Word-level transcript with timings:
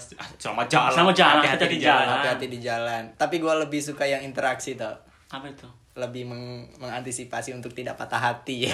selamat 0.00 0.16
jalan 0.16 0.16
pasti 0.16 0.16
ah, 0.16 0.28
selamat 0.38 0.66
jalan. 0.66 0.90
Selamat 0.90 1.14
jalan, 1.14 1.34
hati-hati 1.38 1.66
di 1.68 1.78
jalan. 1.78 2.06
hati-hati 2.08 2.46
di 2.46 2.58
jalan. 2.58 3.02
Tapi 3.14 3.34
gue 3.36 3.54
lebih 3.58 3.80
suka 3.80 4.04
yang 4.04 4.20
interaksi 4.20 4.74
tau 4.74 4.94
Apa 5.28 5.46
itu? 5.46 5.66
lebih 5.92 6.24
meng- 6.24 6.66
mengantisipasi 6.78 7.52
untuk 7.52 7.70
tidak 7.70 7.94
patah 7.94 8.18
hati. 8.22 8.66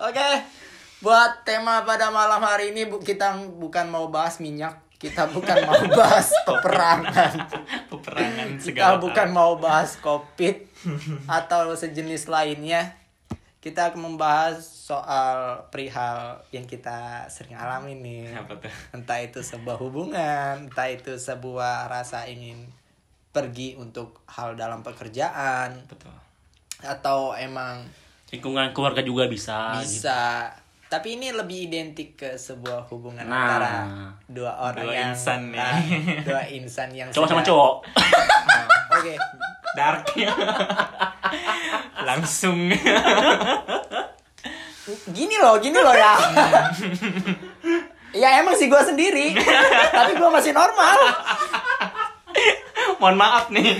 Oke 0.00 0.28
buat 1.00 1.44
tema 1.44 1.82
pada 1.82 2.08
malam 2.08 2.40
hari 2.40 2.70
ini 2.70 2.86
bu- 2.86 2.98
kita 2.98 3.36
bukan 3.52 3.86
mau 3.86 4.08
bahas 4.08 4.38
minyak 4.38 4.80
kita 4.96 5.28
bukan 5.28 5.60
mau 5.62 5.76
bahas 5.98 6.32
peperangan. 6.44 7.32
Peperangan 7.92 8.46
kita 8.56 8.62
segala 8.62 8.96
bukan 8.96 9.26
mau 9.28 9.52
bahas 9.58 9.98
covid 9.98 10.64
atau 11.26 11.74
sejenis 11.74 12.24
lainnya 12.24 12.94
kita 13.64 13.88
akan 13.88 14.12
membahas 14.12 14.60
soal 14.60 15.64
perihal 15.68 16.36
yang 16.50 16.68
kita 16.68 17.24
sering 17.26 17.56
alami 17.56 17.96
nih 17.96 18.36
apa 18.36 18.60
tuh 18.60 18.68
entah 18.92 19.16
itu 19.18 19.40
sebuah 19.40 19.80
hubungan 19.80 20.68
entah 20.68 20.84
itu 20.86 21.16
sebuah 21.16 21.88
rasa 21.88 22.28
ingin 22.28 22.68
pergi 23.32 23.72
untuk 23.74 24.20
hal 24.26 24.52
dalam 24.52 24.84
pekerjaan 24.84 25.80
betul 25.88 26.12
atau 26.78 27.32
emang 27.32 27.80
Lingkungan 28.28 28.70
keluarga 28.70 28.98
juga 29.00 29.24
bisa. 29.24 29.78
gitu. 29.78 30.04
bisa 30.04 30.52
tapi 30.84 31.16
ini 31.16 31.30
lebih 31.30 31.64
identik 31.64 32.14
ke 32.14 32.36
sebuah 32.36 32.84
hubungan 32.86 33.24
Nah. 33.24 33.34
antara 33.40 33.74
dua 34.28 34.52
orang 34.60 34.84
Dua 34.84 34.92
yang 34.92 35.10
insan 35.10 35.40
nih. 35.48 35.58
ah, 35.58 35.78
dua 36.20 36.42
insan 36.46 36.88
yang 36.92 37.08
Cowok 37.08 37.28
sama 37.28 37.42
cowok. 37.42 37.74
oke 38.94 39.14
dark 39.74 40.04
langsung. 42.04 42.70
Gini 45.10 45.36
loh 45.40 45.56
gini 45.58 45.78
loh 45.80 45.96
ya. 45.96 46.14
Ya 48.14 48.28
emang 48.38 48.54
sih 48.54 48.68
gue 48.68 48.82
sendiri. 48.84 49.34
Tapi 49.90 50.12
gue 50.14 50.30
masih 50.30 50.52
normal. 50.52 50.98
Mohon 53.00 53.16
maaf 53.16 53.44
nih. 53.50 53.74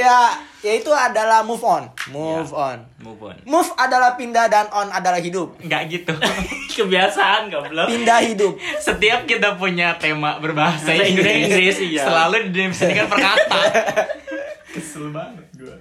Ya 0.00 0.34
ya 0.64 0.72
itu 0.74 0.90
adalah 0.90 1.46
move 1.46 1.62
on. 1.62 1.86
Move 2.10 2.50
on. 2.56 2.78
move 2.98 3.20
on. 3.22 3.36
Move 3.46 3.70
adalah 3.78 4.18
pindah 4.18 4.50
dan 4.50 4.66
on 4.72 4.90
adalah 4.90 5.20
hidup. 5.20 5.54
Nggak 5.62 5.82
gitu. 5.92 6.12
Kebiasaan 6.78 7.52
goblok. 7.52 7.86
pindah 7.90 8.20
hidup. 8.24 8.56
Setiap 8.80 9.28
kita 9.28 9.54
punya 9.60 9.94
tema 10.00 10.40
berbahasa 10.40 10.90
Bahasa 10.90 11.04
Inggris, 11.06 11.46
Inggris, 11.46 11.76
iya. 11.82 12.02
selalu 12.06 12.50
didefinisikan 12.50 13.06
per 13.10 13.18
kata 13.18 13.62
kesel 14.78 15.10
banget 15.10 15.46
gue 15.58 15.76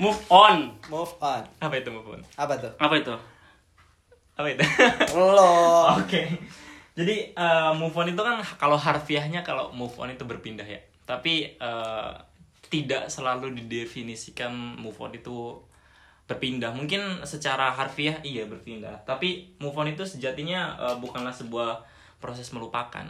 Move 0.00 0.20
on. 0.32 0.72
move 0.88 1.12
on 1.20 1.44
apa 1.60 1.74
itu 1.76 1.92
move 1.92 2.08
on 2.08 2.20
apa 2.34 2.56
tuh 2.56 2.72
Apa 2.80 2.94
itu? 2.96 3.12
apa 4.32 4.48
itu 4.48 4.64
lo 5.12 5.52
Oke. 6.00 6.22
Jadi 6.96 7.32
eh, 7.32 7.72
move 7.76 7.92
on 7.92 8.08
itu 8.08 8.20
kan 8.20 8.40
kalau 8.56 8.76
harfiahnya 8.76 9.44
kalau 9.44 9.68
move 9.76 9.92
on 10.00 10.08
itu 10.08 10.24
berpindah 10.24 10.64
ya. 10.64 10.80
Tapi 11.04 11.60
eh, 11.60 12.12
tidak 12.72 13.10
selalu 13.12 13.52
didefinisikan 13.56 14.52
move 14.80 14.96
on 14.96 15.12
itu 15.12 15.60
berpindah. 16.24 16.72
Mungkin 16.72 17.20
secara 17.28 17.72
harfiah 17.72 18.20
iya 18.24 18.48
berpindah. 18.48 19.04
Tapi 19.04 19.54
move 19.60 19.76
on 19.76 19.92
itu 19.92 20.08
sejatinya 20.08 20.76
eh, 20.80 20.96
bukanlah 20.96 21.32
sebuah 21.36 21.84
proses 22.16 22.48
melupakan. 22.56 23.04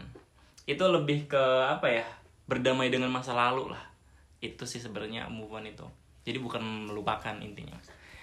Itu 0.67 0.91
lebih 0.91 1.31
ke 1.31 1.45
apa 1.67 1.87
ya? 1.91 2.07
Berdamai 2.51 2.91
dengan 2.91 3.11
masa 3.15 3.39
lalu 3.39 3.71
lah. 3.71 3.85
Itu 4.43 4.67
sih 4.67 4.83
sebenarnya 4.83 5.31
move 5.31 5.51
on 5.55 5.67
itu. 5.67 5.87
Jadi 6.21 6.39
bukan 6.39 6.63
melupakan 6.87 7.35
intinya. 7.37 7.77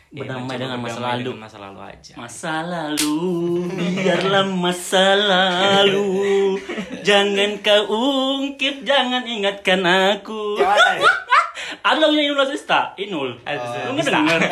Ya, 0.08 0.24
Berdamai 0.24 0.56
dengan 0.56 0.80
masa 0.80 1.04
lalu. 1.04 1.36
dengan 1.36 1.44
masa 1.44 1.58
lalu 1.60 1.80
aja. 1.84 2.14
Masa 2.16 2.54
lalu, 2.64 3.20
biarlah 3.68 4.48
masa 4.48 5.20
lalu. 5.20 6.56
Jangan 7.08 7.60
kau 7.60 7.84
ungkit, 7.88 8.84
jangan 8.84 9.24
ingatkan 9.24 9.80
aku. 9.84 10.60
Ya? 10.60 10.76
Ada 11.84 12.00
lagunya 12.00 12.26
Inul 12.26 12.42
Asista, 12.42 12.96
Inul. 12.96 13.36
Lu 13.36 13.44
Asista. 13.44 13.92
nggak 13.92 14.08
denger? 14.08 14.40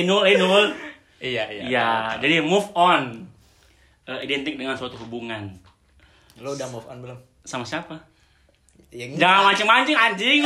Inul, 0.00 0.22
Inul. 0.26 0.64
Iya, 1.16 1.44
iya. 1.48 1.62
Ya, 1.66 1.88
jadi 2.16 2.40
move 2.40 2.68
on. 2.72 3.24
Eh, 4.04 4.18
identik 4.22 4.54
dengan 4.54 4.72
suatu 4.72 4.96
hubungan. 4.98 5.50
lo 6.36 6.52
udah 6.52 6.68
move 6.68 6.84
on 6.84 7.00
belum 7.00 7.16
Sama 7.42 7.64
siapa? 7.64 7.96
yang 8.88 9.12
Jangan 9.16 9.50
mancing-mancing 9.50 9.96
anjing. 9.96 10.40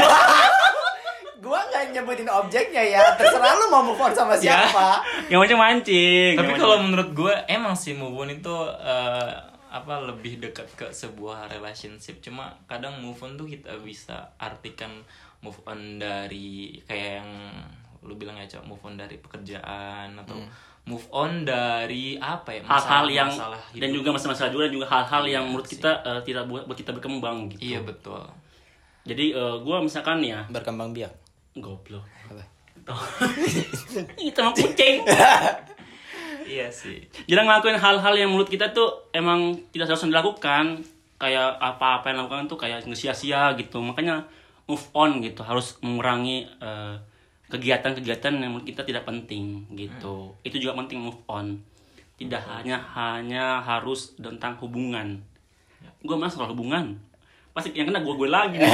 Gua 1.40 1.60
nggak 1.62 1.90
nyebutin 1.90 2.28
objeknya 2.28 2.82
ya 2.82 3.02
terserah 3.14 3.52
lu 3.54 3.66
mau 3.68 3.82
move 3.82 3.98
on 3.98 4.12
sama 4.12 4.32
Ya. 4.34 4.60
siapa 4.62 5.00
Yang 5.26 5.40
mancing-mancing. 5.42 6.32
Tapi 6.34 6.44
Yang 6.46 6.58
kalau 6.58 6.68
mancing- 6.70 6.84
menurut 6.86 7.10
gue 7.12 7.34
emang 7.46 7.74
sih 7.74 7.92
move 7.92 8.14
on 8.14 8.30
itu 8.30 8.54
eh, 8.78 9.30
apa 9.68 9.94
lebih 10.02 10.38
dekat 10.38 10.66
ke 10.72 10.86
sebuah 10.90 11.48
relationship. 11.48 12.18
Cuma 12.20 12.50
kadang 12.64 12.98
move 12.98 13.16
on 13.18 13.34
tuh 13.34 13.46
kita 13.46 13.72
bisa 13.78 14.16
artikan 14.36 14.90
move 15.40 15.56
on 15.64 15.96
dari 15.96 16.76
kayak 16.82 17.18
yang 17.18 17.30
lu 18.00 18.14
bilang 18.14 18.34
ya 18.34 18.46
cok 18.46 18.64
move 18.66 18.82
on 18.82 18.94
dari 18.94 19.16
pekerjaan 19.16 20.16
atau 20.16 20.36
move 20.82 21.04
on 21.10 21.44
dari 21.44 22.16
apa 22.16 22.50
ya 22.50 22.60
Hmm. 22.60 22.70
hal-hal 22.70 23.06
yang 23.06 23.30
masalah 23.30 23.60
dan 23.70 23.80
hidup. 23.86 23.96
juga 23.96 24.08
masalah-masalah 24.10 24.50
juga 24.50 24.62
dan 24.62 24.74
juga 24.74 24.86
hal-hal 24.88 25.22
Iya 25.22 25.32
yang 25.32 25.44
menurut 25.46 25.64
sih. 25.64 25.72
kita 25.74 25.90
eh, 26.02 26.20
tidak 26.22 26.44
buat 26.46 26.64
kita 26.70 26.90
berkembang 26.90 27.48
gitu. 27.48 27.60
iya 27.62 27.80
betul 27.80 28.24
Jadi 29.02 29.32
eh, 29.32 29.56
gua 29.58 29.80
misalkan 29.80 30.20
ya 30.20 30.44
berkembang 30.46 30.90
biak 30.90 31.12
goblok. 31.58 32.06
Apa? 32.30 32.44
Itu 34.18 34.38
mah 34.42 34.54
kucing. 34.58 35.04
iya 36.50 36.66
sih 36.66 37.06
Jarang 37.30 37.46
ngelakuin 37.46 37.78
hal-hal 37.78 38.14
yang 38.18 38.34
menurut 38.34 38.50
kita 38.50 38.74
tuh 38.74 39.10
emang 39.14 39.58
tidak 39.74 39.90
seharusnya 39.90 40.18
dilakukan. 40.18 40.82
Kayak 41.20 41.60
apa-apa 41.60 42.10
yang 42.10 42.24
dilakukan 42.24 42.48
tuh 42.48 42.58
kayak 42.58 42.86
sia-sia 42.96 43.52
gitu. 43.58 43.82
Makanya 43.84 44.24
move 44.64 44.86
on 44.96 45.20
gitu. 45.20 45.44
Harus 45.44 45.76
mengurangi 45.84 46.48
eh, 46.48 46.96
kegiatan-kegiatan 47.50 48.40
yang 48.40 48.54
menurut 48.54 48.64
kita 48.64 48.86
tidak 48.86 49.04
penting 49.04 49.66
gitu. 49.74 50.32
Itu 50.46 50.56
juga 50.56 50.78
penting 50.80 51.02
move 51.02 51.20
on. 51.28 51.60
Tidak 52.16 52.40
hanya 52.48 52.80
hanya 52.96 53.60
harus 53.60 54.16
tentang 54.16 54.56
hubungan. 54.62 55.20
Gue 56.00 56.16
mas 56.16 56.32
soal 56.32 56.52
hubungan. 56.52 56.96
Pasti 57.52 57.74
yang 57.76 57.90
kena 57.90 58.00
gue 58.00 58.14
gue 58.14 58.28
lagi. 58.30 58.56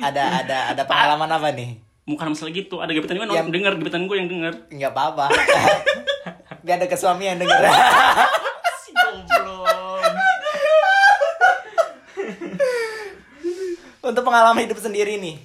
ada 0.00 0.42
ada 0.42 0.58
ada 0.72 0.82
pengalaman 0.84 1.30
apa 1.30 1.52
nih? 1.52 1.76
Bukan 2.08 2.32
masalah 2.32 2.50
gitu. 2.50 2.80
Ada 2.80 2.90
gebetan 2.90 3.20
gue 3.20 3.28
Yang- 3.28 3.52
denger, 3.52 3.72
gebetan 3.78 4.04
gue 4.08 4.16
yang 4.18 4.28
denger. 4.28 4.52
nggak 4.72 4.92
apa-apa. 4.92 5.26
Biar 6.64 6.76
ada 6.76 6.88
ke 6.88 6.96
suami 6.98 7.28
yang 7.28 7.38
denger. 7.38 7.60
Si 8.82 8.90
goblok. 8.90 10.02
Untuk 14.00 14.22
pengalaman 14.24 14.64
hidup 14.64 14.80
sendiri 14.80 15.20
nih. 15.20 15.36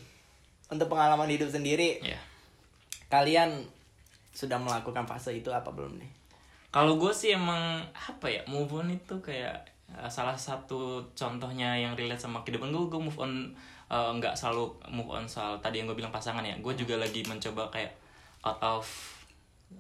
Untuk 0.72 0.88
pengalaman 0.90 1.30
hidup 1.30 1.52
sendiri 1.52 2.02
ya 2.02 2.18
kalian 3.06 3.64
sudah 4.36 4.60
melakukan 4.60 5.08
fase 5.08 5.32
itu 5.32 5.48
apa 5.54 5.72
belum 5.72 5.96
nih? 6.02 6.12
Kalau 6.74 7.00
gue 7.00 7.14
sih 7.16 7.32
emang 7.32 7.80
apa 7.94 8.28
ya 8.28 8.42
move 8.52 8.68
on 8.76 8.92
itu 8.92 9.24
kayak 9.24 9.64
uh, 9.96 10.12
salah 10.12 10.36
satu 10.36 11.08
contohnya 11.16 11.80
yang 11.80 11.96
relate 11.96 12.20
sama 12.20 12.44
kehidupan 12.44 12.76
gue, 12.76 12.92
gue 12.92 13.00
move 13.00 13.16
on 13.16 13.56
uh, 13.92 14.12
nggak 14.16 14.34
selalu 14.38 14.72
move 14.94 15.10
on 15.12 15.26
soal 15.26 15.58
tadi 15.60 15.82
yang 15.82 15.88
gue 15.90 15.98
bilang 15.98 16.14
pasangan 16.14 16.46
ya. 16.46 16.56
Gue 16.62 16.74
juga 16.78 16.98
lagi 16.98 17.26
mencoba 17.26 17.68
kayak 17.70 17.94
out 18.46 18.62
of 18.62 18.86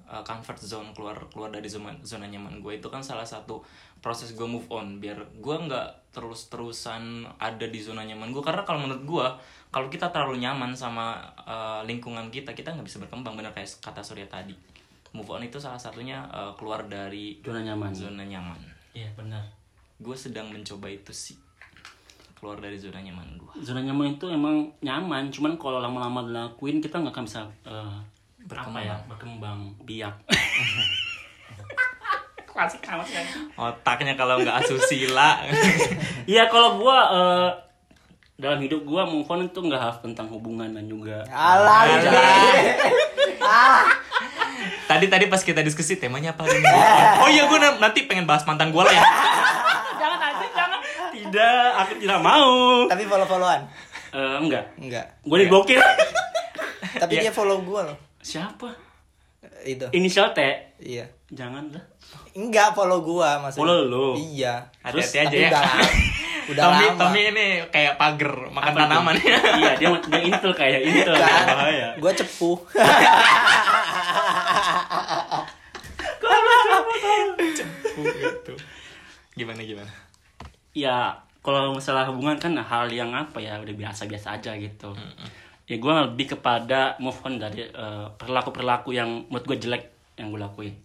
uh, 0.10 0.24
comfort 0.26 0.58
zone 0.60 0.90
keluar 0.92 1.16
keluar 1.30 1.50
dari 1.54 1.70
zona 1.70 1.94
zona 2.02 2.26
nyaman 2.26 2.60
gue 2.60 2.82
itu 2.82 2.88
kan 2.90 3.02
salah 3.02 3.26
satu 3.26 3.62
proses 4.02 4.34
gue 4.34 4.46
move 4.46 4.66
on 4.70 4.97
biar 5.02 5.18
gue 5.41 5.56
nggak 5.56 6.14
terus 6.14 6.50
terusan 6.50 7.26
ada 7.38 7.66
di 7.66 7.79
zona 7.82 8.06
nyaman 8.06 8.34
gue 8.34 8.44
karena 8.44 8.66
kalau 8.66 8.82
menurut 8.82 9.03
gue 9.06 9.28
kalau 9.70 9.88
kita 9.91 10.09
terlalu 10.09 10.41
nyaman 10.41 10.72
sama 10.74 11.20
uh, 11.44 11.82
lingkungan 11.84 12.29
kita 12.32 12.53
kita 12.58 12.74
nggak 12.74 12.88
bisa 12.88 13.02
berkembang 13.02 13.35
bener 13.38 13.52
kayak 13.53 13.70
kata 13.82 14.02
Surya 14.02 14.26
tadi 14.29 14.56
move 15.16 15.29
on 15.32 15.44
itu 15.46 15.58
salah 15.62 15.79
satunya 15.79 16.26
uh, 16.34 16.52
keluar 16.59 16.85
dari 16.91 17.40
Zona 17.40 17.64
nyaman. 17.64 17.91
zona 17.96 18.24
nyaman 18.26 18.59
Iya 18.96 19.12
benar. 19.16 19.44
gue 20.00 20.16
sedang 20.16 20.52
mencoba 20.52 20.88
itu 20.91 21.12
sih 21.12 21.35
keluar 22.35 22.59
dari 22.59 22.76
zona 22.76 22.99
nyaman 22.99 23.28
gue 23.35 23.52
zona 23.64 23.82
nyaman 23.82 24.16
itu 24.16 24.26
emang 24.28 24.72
nyaman 24.79 25.32
cuman 25.32 25.55
kalau 25.55 25.79
lama-lama 25.79 26.23
dilakuin 26.23 26.79
kita 26.79 26.99
nggak 26.99 27.16
akan 27.16 27.26
bisa 27.26 27.41
eh, 27.66 27.97
Berkembang. 28.46 28.78
apa 28.78 28.79
ya 28.85 28.96
berkembang. 29.09 29.59
biak 29.82 30.16
klasik 32.46 32.85
amat 32.87 33.08
kan 33.09 33.26
otaknya 33.58 34.14
kalau 34.16 34.40
nggak 34.40 34.64
asusila. 34.64 35.43
Iya 36.26 36.47
kalau 36.47 36.79
gua 36.79 36.97
eh, 37.11 37.49
dalam 38.35 38.59
hidup 38.64 38.81
gua 38.81 39.05
move 39.05 39.28
on 39.28 39.46
itu 39.46 39.59
nggak 39.59 39.81
harus 39.81 39.99
tentang 40.02 40.31
hubungan 40.31 40.72
dan 40.72 40.88
juga 40.88 41.22
alah 41.29 41.84
ah 43.43 43.84
tadi 44.90 45.05
tadi 45.09 45.26
pas 45.28 45.41
kita 45.41 45.61
diskusi 45.61 45.97
temanya 45.97 46.34
apa 46.34 46.46
hari 46.46 46.61
ini? 46.61 46.70
oh 47.22 47.29
iya 47.29 47.43
gue 47.49 47.59
nanti 47.81 48.05
pengen 48.05 48.26
bahas 48.26 48.46
mantan 48.46 48.70
gue 48.70 48.81
lah 48.81 48.93
ya 48.93 49.03
tidak 51.26 51.66
aku 51.76 51.92
tidak 51.98 52.20
mau 52.20 52.54
tapi 52.86 53.04
follow 53.04 53.26
followan 53.26 53.62
Eh, 54.10 54.36
enggak 54.40 54.64
enggak 54.78 55.06
gua 55.22 55.38
diblokir 55.38 55.76
tapi 57.02 57.18
dia 57.18 57.30
follow 57.30 57.60
gue 57.60 57.82
loh 57.84 57.98
siapa 58.18 58.72
itu 59.62 59.84
inisial 59.92 60.32
T 60.32 60.40
iya 60.80 61.04
Jangan 61.26 61.74
lah. 61.74 61.82
Enggak 62.32 62.72
follow 62.72 63.02
gua 63.02 63.42
maksudnya. 63.42 63.66
Follow 63.66 63.80
lu? 63.84 64.08
Iya. 64.14 64.62
Hati-hati 64.78 65.18
aja 65.20 65.36
ya. 65.36 65.50
Udah, 65.50 65.58
lama- 65.58 65.90
udah 66.54 66.62
Tommy, 66.64 66.86
lama. 66.86 67.00
Tommy 67.02 67.22
ini 67.34 67.46
kayak 67.68 67.94
pagar 67.98 68.34
makan 68.46 68.72
Apa 68.72 68.80
tanaman. 68.86 69.14
iya, 69.58 69.74
dia 69.74 69.90
dia 69.90 70.22
intel 70.22 70.54
kayak 70.54 70.80
intel. 70.88 71.18
Kan? 71.18 71.44
Bahaya. 71.50 71.88
Gua 71.98 72.12
cepu. 72.14 72.62
gitu. 78.16 78.54
Gimana 79.36 79.62
gimana? 79.62 79.92
Ya, 80.76 81.24
kalau 81.40 81.72
masalah 81.72 82.04
hubungan 82.12 82.36
kan 82.36 82.52
hal 82.60 82.92
yang 82.92 83.16
apa 83.16 83.40
ya 83.40 83.58
udah 83.58 83.72
biasa-biasa 83.72 84.36
aja 84.36 84.52
gitu. 84.60 84.92
Ya 85.66 85.76
gue 85.80 85.94
lebih 86.12 86.38
kepada 86.38 87.00
move 87.00 87.18
on 87.24 87.40
dari 87.40 87.66
eh, 87.66 88.06
perilaku-perilaku 88.20 88.92
yang 88.92 89.26
menurut 89.32 89.46
gue 89.48 89.58
jelek 89.66 89.84
yang 90.20 90.30
gue 90.30 90.38
lakuin. 90.38 90.76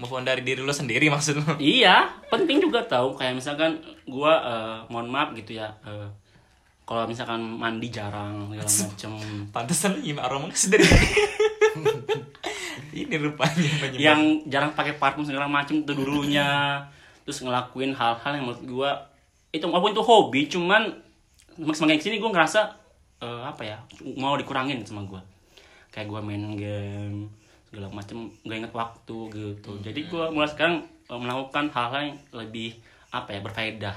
Move 0.00 0.16
on 0.16 0.24
dari 0.24 0.40
diri 0.40 0.64
lo 0.64 0.72
sendiri 0.72 1.06
maksud 1.14 1.36
lo? 1.36 1.60
Iya, 1.60 2.08
penting 2.32 2.64
juga 2.64 2.80
tahu 2.82 3.12
kayak 3.14 3.36
misalkan 3.36 3.76
gua 4.08 4.32
eh, 4.40 4.76
mohon 4.88 5.12
maaf 5.12 5.36
gitu 5.36 5.60
ya. 5.60 5.68
eh, 5.84 6.08
kalau 6.88 7.06
misalkan 7.06 7.38
mandi 7.38 7.86
jarang 7.86 8.50
segala 8.50 8.66
macem 8.66 9.10
Pantesan 9.54 9.92
lo 10.02 10.18
aromanya 10.18 10.56
dari 10.56 10.82
tadi. 10.82 10.88
Ini 13.06 13.14
rupanya 13.22 13.70
penyebab. 13.78 14.02
yang 14.02 14.20
jarang 14.50 14.74
pakai 14.74 14.98
parfum 14.98 15.22
segala 15.22 15.46
macem 15.46 15.86
itu 15.86 15.94
dulunya 15.94 16.82
terus 17.22 17.46
ngelakuin 17.46 17.94
hal-hal 17.94 18.32
yang 18.34 18.42
menurut 18.42 18.64
gua 18.66 18.90
itu 19.50 19.64
walaupun 19.64 19.90
itu 19.90 20.02
hobi 20.02 20.40
cuman 20.46 20.82
semakin 21.68 21.98
ke 21.98 22.04
sini 22.04 22.16
gua 22.16 22.30
ngerasa 22.30 22.60
eh, 23.18 23.42
apa 23.44 23.62
ya 23.62 23.78
mau 24.16 24.34
dikurangin 24.34 24.80
sama 24.82 25.02
gua 25.02 25.20
kayak 25.90 26.06
gua 26.06 26.20
main 26.20 26.54
game 26.54 27.26
segala 27.66 27.90
macem 27.90 28.30
gak 28.42 28.58
inget 28.58 28.72
waktu 28.72 29.18
gitu 29.30 29.70
jadi 29.80 30.00
gua 30.06 30.30
mulai 30.30 30.46
sekarang 30.46 30.76
eh, 30.84 31.18
melakukan 31.18 31.66
hal-hal 31.68 32.00
yang 32.04 32.18
lebih 32.32 32.78
apa 33.10 33.28
ya 33.30 33.40
berfaedah 33.40 33.96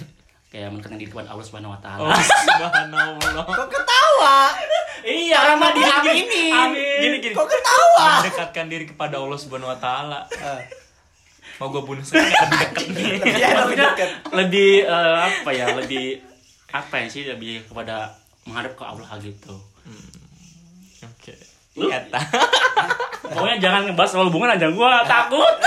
kayak 0.50 0.70
mendekatkan 0.70 0.96
diri 0.96 1.10
kepada 1.10 1.28
Allah 1.30 1.44
Subhanahu 1.44 1.74
Wa 1.74 1.80
Taala 1.82 2.06
Oh, 2.06 2.14
subhanallah. 2.14 3.44
Kok 3.44 3.68
ketawa? 3.68 4.36
iya 5.02 5.36
Karena 5.36 5.66
Amin. 5.66 5.74
diaminin. 5.76 6.52
Amin. 6.54 6.98
Gini 7.02 7.16
gini. 7.18 7.34
Kok 7.34 7.44
ketawa? 7.44 8.22
Mendekatkan 8.22 8.66
diri 8.70 8.86
kepada 8.86 9.18
Allah 9.18 9.34
Subhanahu 9.34 9.68
wa 9.68 9.76
taala. 9.76 10.24
Eh, 10.30 10.62
Mau 11.56 11.68
gue 11.68 11.82
bunuh 11.82 12.02
sekarang 12.02 12.28
lebih 12.28 12.58
dekat 12.60 12.84
nih. 12.88 13.04
Iya, 13.30 13.48
lebih 13.48 13.54
Maksudnya 13.54 13.88
dekat. 13.92 14.10
lebih 14.32 14.70
eh, 14.82 15.16
apa 15.20 15.50
ya 15.50 15.66
lebih 15.72 16.04
apa 16.68 16.94
ya 16.96 17.06
sih 17.06 17.22
lebih 17.24 17.62
kepada 17.64 18.10
menghadap 18.44 18.72
ke 18.72 18.82
Allah 18.82 19.08
gitu 19.18 19.54
Oke. 21.00 21.34
Lu- 21.74 21.86
Iya, 21.86 21.98
ta. 22.06 22.18
pokoknya 23.24 23.58
jangan 23.60 23.80
ngebahas 23.84 24.10
soal 24.10 24.26
hubungan 24.26 24.50
aja 24.50 24.66
gua 24.68 25.02
takut 25.04 25.54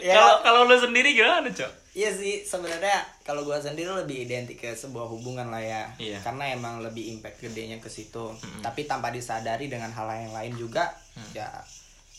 Ya, 0.00 0.16
Kalau 0.16 0.34
kalau 0.40 0.60
lo 0.64 0.76
sendiri 0.76 1.12
gimana, 1.12 1.44
Cok? 1.46 1.92
Iya 1.92 2.08
sih 2.10 2.40
sebenarnya 2.40 3.04
kalau 3.20 3.44
gua 3.44 3.60
sendiri 3.60 3.92
lebih 3.94 4.24
identik 4.24 4.56
ke 4.56 4.72
sebuah 4.72 5.04
hubungan 5.06 5.44
lah 5.46 5.60
ya. 5.60 5.92
Iya. 5.94 6.16
Karena 6.20 6.48
emang 6.50 6.80
lebih 6.80 7.12
impact 7.12 7.42
gedenya 7.42 7.76
ke 7.76 7.86
situ. 7.86 8.32
Tapi 8.58 8.86
tanpa 8.86 9.10
disadari 9.10 9.66
dengan 9.66 9.90
hal 9.90 10.08
yang 10.08 10.32
lain 10.32 10.56
juga 10.56 10.88
ya 11.32 11.44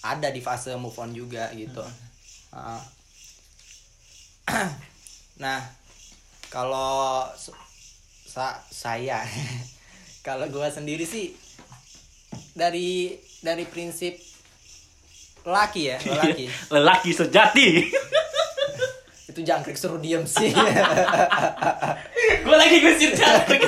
ada 0.02 0.34
di 0.34 0.42
fase 0.42 0.74
move 0.78 0.98
on 0.98 1.14
juga 1.14 1.50
gitu. 1.54 1.84
Heeh. 2.52 2.82
nah, 5.44 5.62
kalau 6.50 7.30
sa- 8.26 8.62
saya 8.68 9.22
kalau 10.28 10.50
gua 10.50 10.74
sendiri 10.74 11.06
sih 11.06 11.34
dari 12.58 13.14
dari 13.42 13.66
prinsip 13.66 14.18
laki 15.46 15.82
ya, 15.90 15.98
laki. 15.98 16.46
lelaki 16.76 17.12
sejati. 17.14 17.68
Itu 19.32 19.48
jangkrik 19.48 19.80
suruh 19.80 19.96
diem 20.02 20.28
sih. 20.28 20.52
Gua 22.44 22.56
lagi 22.60 22.84
ngusir 22.84 23.16
jangkrik. 23.16 23.64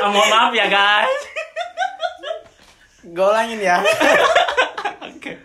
Ah, 0.00 0.08
mohon 0.08 0.28
maaf 0.32 0.52
ya 0.56 0.66
guys. 0.70 1.22
Gue 3.04 3.20
ulangin 3.20 3.60
ya 3.60 3.84
Oke. 5.04 5.36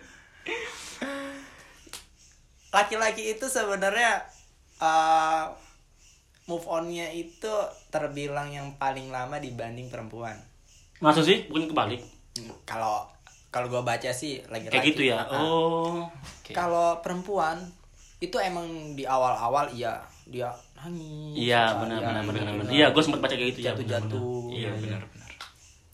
Laki-laki 2.70 3.34
itu 3.34 3.46
sebenarnya 3.46 4.22
uh, 4.78 5.50
move 6.46 6.66
onnya 6.66 7.10
itu 7.14 7.50
terbilang 7.90 8.50
yang 8.50 8.74
paling 8.78 9.10
lama 9.10 9.38
dibanding 9.38 9.90
perempuan. 9.90 10.34
Maksud 10.98 11.22
sih 11.26 11.38
bukan 11.50 11.70
kebalik. 11.70 12.02
Kalau 12.66 13.06
kalau 13.50 13.66
gue 13.66 13.82
baca 13.82 14.10
sih 14.14 14.42
lagi 14.46 14.70
kayak 14.70 14.86
gitu 14.94 15.02
ya? 15.10 15.26
Oh 15.30 16.06
Oke. 16.06 16.54
kalau 16.54 17.02
perempuan 17.02 17.58
itu 18.20 18.36
emang 18.38 18.94
di 18.94 19.02
awal-awal 19.08 19.72
iya 19.74 19.98
dia 20.28 20.52
nangis 20.78 21.34
iya 21.34 21.74
benar 21.74 21.98
benar 22.04 22.22
benar 22.22 22.42
ini, 22.46 22.58
benar. 22.62 22.70
iya 22.70 22.86
gua 22.94 23.02
sempat 23.02 23.18
baca 23.24 23.34
kayak 23.34 23.50
gitu 23.56 23.60
ya 23.66 23.72
jatuh-jatuh 23.74 24.52
Iya, 24.52 24.70
benar 24.78 25.00
benar. 25.08 25.19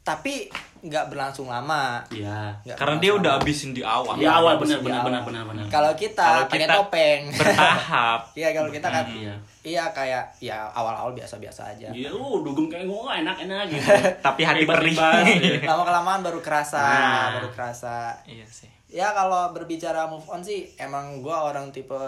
Tapi 0.06 0.46
nggak 0.78 1.10
berlangsung 1.10 1.50
lama 1.50 1.98
iya 2.08 2.54
Karena 2.70 2.94
dia 2.96 3.10
udah 3.10 3.32
lama. 3.32 3.42
habisin 3.42 3.74
di 3.74 3.82
awal. 3.82 4.14
di 4.14 4.22
awal 4.22 4.54
benar 4.54 4.78
benar 4.78 5.02
benar 5.02 5.22
benar 5.24 5.42
benar 5.44 5.64
kalau 5.66 5.90
kita 5.92 6.22
Kalau 6.22 6.42
pakai 6.46 6.58
kita 6.62 6.74
topeng 6.78 7.20
Bertahap. 7.34 8.20
iya 8.32 8.48
kalau 8.54 8.70
kita 8.70 8.86
kan 8.86 9.04
iya 9.10 9.34
iya 9.60 9.84
kayak 9.90 10.30
ya 10.38 10.70
awal-awal 10.70 11.10
biasa-biasa 11.10 11.74
aja 11.74 11.90
Iya, 11.90 12.06
uh, 12.08 12.38
dugem 12.38 12.70
kayak 12.70 12.86
gue 12.86 13.02
enak-enak 13.18 13.64
gitu. 13.66 13.82
Tapi 14.26 14.40
hati 14.40 14.62
perih. 14.62 14.94
Lama 15.66 15.82
kelamaan 15.82 16.20
baru 16.22 16.38
kerasa 16.38 16.78
Nah. 16.78 17.28
baru 17.34 17.50
kerasa 17.50 18.14
Iya 18.22 18.46
sih. 18.46 18.70
ya 18.86 19.10
kalau 19.10 19.50
berbicara 19.50 20.06
move 20.06 20.22
on 20.24 20.38
sih 20.38 20.70
emang 20.78 21.18
gua 21.18 21.50
orang 21.50 21.74
tipe 21.74 21.98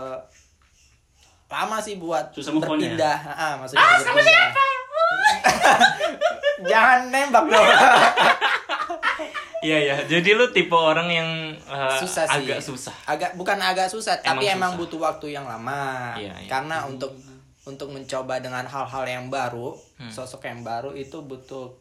lama 1.49 1.77
sih 1.81 1.99
buat 1.99 2.31
Susah 2.31 2.55
move 2.55 2.63
on 2.63 2.79
ya? 2.79 2.95
berpindah 2.95 3.19
ah 3.27 3.53
maksudnya 3.57 3.83
berpindah 4.07 4.47
jangan 6.61 7.09
nembak 7.09 7.45
dong 7.47 7.67
Iya 9.59 9.79
ya. 9.83 9.97
Jadi 10.09 10.31
lu 10.33 10.47
tipe 10.49 10.71
orang 10.73 11.11
yang 11.11 11.29
eh, 11.51 11.99
susah 11.99 12.25
sih 12.25 12.47
agak 12.47 12.63
susah. 12.63 12.95
agak 13.05 13.35
bukan 13.35 13.59
agak 13.59 13.87
susah 13.87 14.15
tapi 14.17 14.47
Emang 14.47 14.55
emang 14.55 14.73
susah. 14.73 14.81
butuh 14.81 15.01
waktu 15.03 15.27
yang 15.33 15.45
lama 15.45 16.15
Iya, 16.15 16.31
iya. 16.33 16.47
karena 16.49 16.87
untuk 16.87 17.11
untuk 17.65 17.91
mencoba 17.91 18.39
dengan 18.39 18.63
hal-hal 18.65 19.05
yang 19.05 19.27
baru 19.29 19.75
Hmm. 19.99 20.07
sosok 20.09 20.47
yang 20.47 20.63
baru 20.63 20.95
itu 20.95 21.19
butuh 21.21 21.75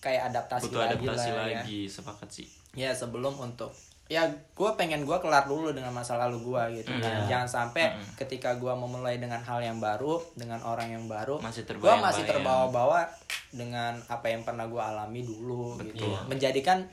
kayak 0.00 0.32
adaptasi 0.32 0.66
Butuh 0.66 0.80
lagi 0.82 0.96
adaptasi 0.96 1.28
lah 1.30 1.46
ya. 1.46 1.60
lagi, 1.60 1.80
sepakat 1.86 2.28
sih. 2.32 2.48
ya 2.72 2.88
sebelum 2.90 3.36
untuk 3.36 3.76
ya 4.12 4.28
gue 4.28 4.70
pengen 4.76 5.08
gue 5.08 5.16
kelar 5.24 5.48
dulu 5.48 5.72
dengan 5.72 5.88
masa 5.96 6.20
lalu 6.20 6.44
gue 6.44 6.84
gitu. 6.84 6.92
Kan 7.00 7.24
Iya. 7.24 7.24
jangan 7.32 7.48
sampai 7.48 7.96
ketika 8.20 8.52
gue 8.60 8.68
memulai 8.76 9.16
dengan 9.16 9.40
hal 9.40 9.64
yang 9.64 9.80
baru 9.80 10.20
dengan 10.36 10.60
orang 10.60 10.92
yang 10.92 11.08
baru 11.08 11.40
Masih 11.40 11.64
gue 11.64 11.94
masih 11.96 12.28
terbawa-bawa 12.28 13.08
dengan 13.48 13.96
apa 14.12 14.28
yang 14.28 14.44
pernah 14.44 14.68
gue 14.68 14.82
alami 14.82 15.24
dulu 15.24 15.80
gitu. 15.80 16.04
Iya. 16.04 16.28
menjadikan 16.28 16.84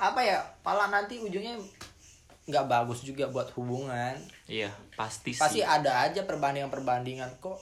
apa 0.00 0.24
ya 0.24 0.40
pala 0.64 0.88
nanti 0.88 1.20
ujungnya 1.20 1.60
nggak 2.44 2.66
bagus 2.68 3.04
juga 3.04 3.28
buat 3.28 3.48
hubungan. 3.56 4.16
Iya, 4.48 4.68
pasti 4.96 5.32
sih. 5.32 5.40
pasti 5.40 5.60
ada 5.64 6.04
aja 6.04 6.24
perbandingan-perbandingan. 6.28 7.40
Kok 7.40 7.56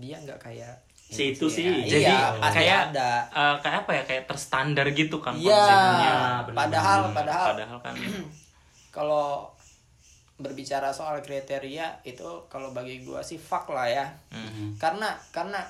dia 0.00 0.20
nggak 0.20 0.40
kayak 0.40 0.85
Si 1.06 1.30
itu 1.30 1.46
sih. 1.46 1.64
ya. 1.64 1.86
Jadi 1.86 2.02
iya 2.04 2.20
kayak 2.42 2.78
ada 2.90 3.10
eh, 3.28 3.54
kayak 3.60 3.76
apa 3.82 3.90
ya? 3.92 4.02
Kayak 4.04 4.24
terstandar 4.26 4.86
gitu 4.90 5.16
kan 5.18 5.32
Iya, 5.32 5.54
konsepnya. 5.54 6.12
padahal 6.50 7.00
benar. 7.04 7.14
padahal 7.14 7.46
Padahal 7.52 7.78
kan 7.80 7.94
kalau 8.96 9.46
berbicara 10.36 10.90
soal 10.90 11.16
kriteria 11.18 12.02
itu 12.02 12.28
kalau 12.46 12.70
bagi 12.70 13.00
gua 13.00 13.20
sih 13.20 13.36
fuck 13.36 13.68
lah 13.68 13.86
ya 13.86 14.04
Mhm. 14.30 14.76
karena 14.76 15.14
karena 15.30 15.64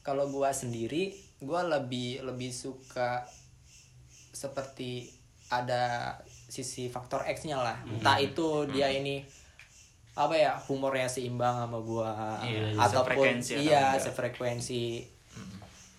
kalau 0.00 0.28
gua 0.28 0.50
sendiri 0.50 1.12
gua 1.38 1.64
lebih 1.64 2.20
lebih 2.22 2.50
suka 2.50 3.24
seperti 4.30 5.08
ada 5.48 6.16
sisi 6.46 6.88
faktor 6.88 7.24
X-nya 7.26 7.56
lah 7.56 7.76
entah 7.86 8.16
itu 8.18 8.64
dia 8.68 8.88
ini 8.90 9.20
apa 10.14 10.34
ya 10.34 10.52
humornya 10.62 11.06
seimbang 11.06 11.56
sama 11.58 11.78
gua 11.78 12.12
Iya, 12.38 12.76
ataupun 12.76 13.40
sefrekuensi 13.40 13.52
iya 13.58 13.96
sefrekuensi 13.96 14.82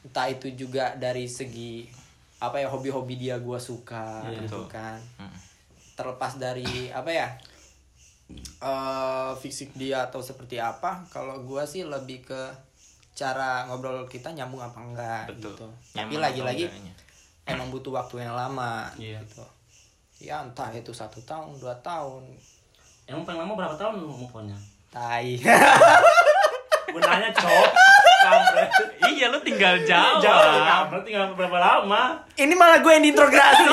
entah 0.04 0.28
itu 0.28 0.48
juga 0.54 0.94
dari 0.96 1.26
segi 1.26 1.88
apa 2.38 2.58
ya 2.58 2.68
hobi-hobi 2.68 3.18
dia 3.18 3.38
gua 3.38 3.58
suka 3.58 4.22
Iya, 4.24 4.44
gitu 4.44 4.62
betul. 4.62 4.70
kan 4.70 5.00
Mm. 5.18 5.34
terlepas 5.94 6.34
dari 6.36 6.66
apa 6.90 7.10
ya 7.10 7.28
eh 8.60 9.32
fisik 9.36 9.74
dia 9.74 10.04
atau 10.04 10.20
seperti 10.20 10.58
apa 10.58 11.06
kalau 11.08 11.42
gua 11.42 11.64
sih 11.64 11.84
lebih 11.84 12.24
ke 12.24 12.42
cara 13.14 13.66
ngobrol 13.66 14.06
kita 14.08 14.30
nyambung 14.32 14.58
apa 14.60 14.80
enggak 14.80 15.24
betul. 15.30 15.54
gitu 15.54 15.68
tapi 15.94 16.18
Nyaman 16.18 16.22
lagi-lagi 16.24 16.66
atau 16.66 16.74
enggaknya. 16.76 16.94
emang 17.46 17.68
butuh 17.70 17.94
waktu 17.94 18.16
yang 18.20 18.34
lama 18.34 18.90
Iya. 18.96 19.22
gitu 19.22 19.46
ya 20.20 20.42
entah 20.42 20.72
itu 20.72 20.90
satu 20.90 21.20
tahun 21.22 21.58
dua 21.58 21.78
tahun 21.80 22.26
Emang 23.06 23.24
paling 23.24 23.40
lama 23.40 23.54
berapa 23.54 23.76
tahun 23.76 24.00
lu 24.00 24.08
move 24.10 24.32
on-nya? 24.32 24.56
tai 24.90 25.36
Gue 26.86 27.02
nanya, 27.02 27.30
cok. 27.32 27.68
Kampret. 28.24 28.70
Iya, 29.14 29.30
lu 29.30 29.40
tinggal 29.42 29.76
jawab. 29.84 30.22
Jauh, 30.22 30.62
kampret 30.64 31.02
tinggal 31.04 31.34
berapa 31.34 31.58
lama? 31.58 32.22
ini 32.36 32.54
malah 32.54 32.80
gue 32.80 32.92
yang 32.92 33.04
diintrogasi 33.04 33.64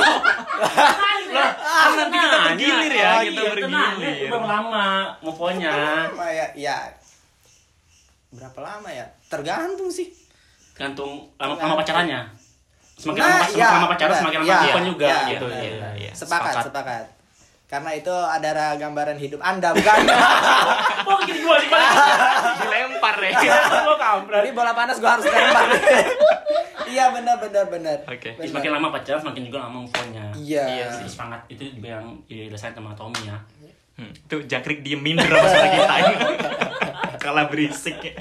Lah, 1.30 1.50
kan 1.54 1.90
nanti 1.96 2.16
kita 2.18 2.38
bergilir 2.44 2.92
ya, 2.92 3.08
Oh, 3.08 3.22
kita 3.22 3.30
iya, 3.36 3.50
bergilir. 3.50 3.64
tenang. 3.64 3.94
Berapa 4.28 4.46
lama 4.48 4.86
move 5.20 5.40
on-nya? 5.40 5.72
Lama 6.10 6.26
ya, 6.28 6.46
ya 6.54 6.76
berapa 8.30 8.58
lama 8.60 8.88
ya? 8.88 9.06
Tergantung 9.26 9.90
sih. 9.90 10.06
Tergantung 10.72 11.30
lama, 11.36 11.54
lama 11.56 11.74
pacarannya. 11.76 12.20
Semakin 12.94 13.20
Nah, 13.20 13.28
lama, 13.28 13.44
semakin 13.44 13.58
iya, 13.58 13.68
lama 13.70 13.88
pacaran, 13.88 14.10
benar. 14.10 14.20
semakin 14.20 14.38
lama 14.40 14.54
move 14.60 14.76
on 14.76 14.84
juga 14.86 15.06
iya, 15.06 15.28
gitu. 15.28 15.46
benar. 15.46 15.62
Iya, 15.62 15.88
iya. 15.98 16.12
Sepakat, 16.12 16.52
sepakat. 16.52 16.64
sepakat. 16.70 17.04
Karena 17.70 17.94
itu 17.94 18.10
adalah 18.10 18.74
gambaran 18.74 19.14
hidup 19.22 19.38
Anda, 19.38 19.70
bukan? 19.70 19.98
Oh, 21.10 21.18
gitu 21.26 21.42
gua 21.46 21.58
sih 21.58 21.70
dilempar 22.66 23.16
ya 23.22 23.34
Gua 23.86 23.96
kampret. 23.98 24.42
Ini 24.46 24.50
bola 24.54 24.74
panas 24.74 24.98
gua 24.98 25.14
harus 25.18 25.26
tembak. 25.26 25.66
Iya 26.90 27.14
benar 27.14 27.38
benar 27.38 27.70
benar. 27.70 28.02
Oke. 28.02 28.34
Benar. 28.34 28.50
Semakin 28.50 28.70
lama 28.74 28.90
pacaran, 28.90 29.22
semakin 29.22 29.42
juga 29.46 29.62
lama 29.62 29.86
move 29.86 29.94
on-nya. 29.94 30.26
Iya. 30.34 30.64
Iya 30.66 30.86
Itu 30.98 31.06
semangat 31.06 31.46
itu 31.46 31.62
juga 31.78 32.02
yang 32.02 32.18
dirasain 32.26 32.74
sama 32.74 32.90
Tommy 32.98 33.30
ya. 33.30 33.38
Hmm, 34.00 34.16
tuh 34.32 34.40
jangkrik 34.48 34.80
diem 34.80 34.96
minder 34.96 35.28
sama 35.28 35.44
suara 35.44 35.68
kita 35.76 35.94
ini 36.00 36.16
kalah 37.22 37.46
berisik 37.52 38.00
ya 38.00 38.16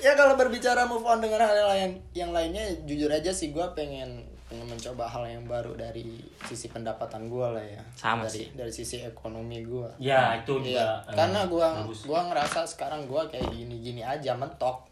Ya 0.00 0.16
kalau 0.16 0.32
berbicara 0.40 0.88
move 0.88 1.04
on 1.04 1.20
dengan 1.20 1.44
hal 1.44 1.68
lain 1.68 2.00
yang 2.16 2.32
lainnya 2.32 2.64
jujur 2.88 3.12
aja 3.12 3.28
sih 3.36 3.52
gua 3.52 3.76
pengen 3.76 4.24
pengen 4.24 4.29
mencoba 4.52 5.04
hal 5.04 5.24
yang 5.24 5.44
baru 5.44 5.72
dari 5.72 6.18
sisi 6.42 6.66
pendapatan 6.66 7.26
gua 7.26 7.54
lah 7.54 7.62
ya. 7.62 7.78
Sama 7.92 8.24
dari 8.24 8.42
sih. 8.42 8.46
dari 8.50 8.70
sisi 8.70 8.96
ekonomi 9.00 9.62
gua. 9.62 9.86
Ya, 9.96 10.34
itu 10.36 10.58
Iya, 10.60 10.66
juga. 10.66 10.86
eh, 11.06 11.14
karena 11.14 11.40
gua 11.46 11.66
bagus. 11.80 12.02
gua 12.02 12.20
ngerasa 12.26 12.60
sekarang 12.64 13.06
gua 13.06 13.24
kayak 13.24 13.46
gini-gini 13.48 14.00
aja 14.00 14.34
mentok. 14.34 14.90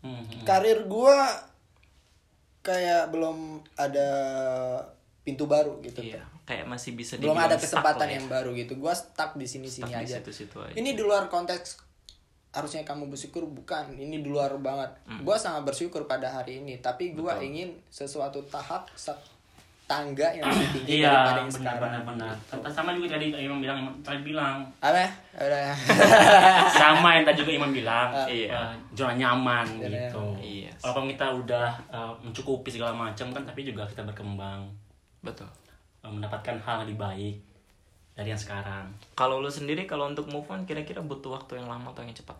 Hmm, 0.00 0.22
hmm. 0.22 0.42
Karir 0.42 0.84
gua 0.84 1.28
kayak 2.60 3.08
belum 3.08 3.60
ada 3.74 4.08
pintu 5.20 5.44
baru 5.44 5.80
gitu 5.80 6.00
iya 6.02 6.16
tuh. 6.16 6.24
kayak 6.46 6.64
masih 6.66 6.92
bisa 6.92 7.16
Belum 7.16 7.36
ada 7.36 7.56
kesempatan 7.56 8.04
ya. 8.06 8.16
yang 8.16 8.26
baru 8.26 8.52
gitu. 8.52 8.76
Gua 8.76 8.92
stuck 8.92 9.34
di 9.34 9.44
sini-sini 9.44 9.84
Stuck 9.86 9.96
di 9.98 10.08
aja. 10.08 10.16
situ-situ 10.18 10.56
aja. 10.58 10.72
Ini 10.72 10.92
di 10.92 11.00
luar 11.00 11.28
konteks 11.28 11.89
harusnya 12.50 12.82
kamu 12.82 13.06
bersyukur 13.06 13.42
bukan. 13.44 13.92
Ini 13.92 14.16
di 14.16 14.26
luar 14.26 14.50
banget. 14.56 14.90
Hmm. 15.04 15.22
Gua 15.22 15.34
sangat 15.34 15.62
bersyukur 15.64 16.04
pada 16.04 16.26
hari 16.26 16.58
ini, 16.58 16.78
tapi 16.78 17.12
gua 17.12 17.38
ingin 17.38 17.70
sesuatu 17.88 18.42
tahap 18.44 18.90
sa- 18.92 19.18
tangga 19.86 20.30
yang 20.30 20.46
lebih 20.46 20.70
tinggi 20.76 20.90
Iya, 20.96 21.10
daripada 21.10 21.34
yang 21.36 21.50
benar 21.50 21.58
sekarang. 21.74 21.82
benar 21.82 22.02
benar. 22.54 22.70
Sama 22.70 22.90
juga 22.92 23.06
tadi 23.10 23.26
Imam 23.36 23.58
bilang, 23.58 23.76
Imam 23.76 23.94
tadi 24.00 24.22
bilang 24.22 24.62
Apa? 24.78 25.02
Udah. 25.34 25.74
sama 26.78 27.08
yang 27.12 27.24
tadi 27.24 27.36
juga 27.38 27.52
Imam 27.52 27.70
bilang, 27.70 28.08
Iya. 28.22 28.54
eh, 28.54 28.70
zona 28.92 29.14
nyaman 29.14 29.66
Zona 29.66 29.90
gitu. 29.90 30.24
Iya. 30.38 30.70
Walaupun 30.78 31.10
kita 31.10 31.26
udah 31.34 31.68
eh, 31.90 32.12
mencukupi 32.22 32.70
segala 32.70 32.94
macam 32.94 33.26
kan, 33.30 33.42
tapi 33.42 33.62
juga 33.62 33.82
kita 33.84 34.02
berkembang, 34.04 34.62
betul 35.20 35.50
eh, 36.00 36.06
mendapatkan 36.08 36.54
hal 36.56 36.86
lebih 36.86 36.94
baik 36.96 37.34
dari 38.12 38.28
yang 38.28 38.36
sekarang. 38.36 38.84
kalau 39.12 39.38
lu 39.38 39.48
sendiri 39.48 39.84
kalau 39.84 40.06
untuk 40.06 40.26
move 40.26 40.46
on 40.46 40.62
kira-kira 40.62 41.00
butuh 41.00 41.32
waktu 41.32 41.56
yang 41.56 41.66
lama 41.66 41.88
atau 41.88 42.00
yang 42.00 42.12
cepat 42.12 42.36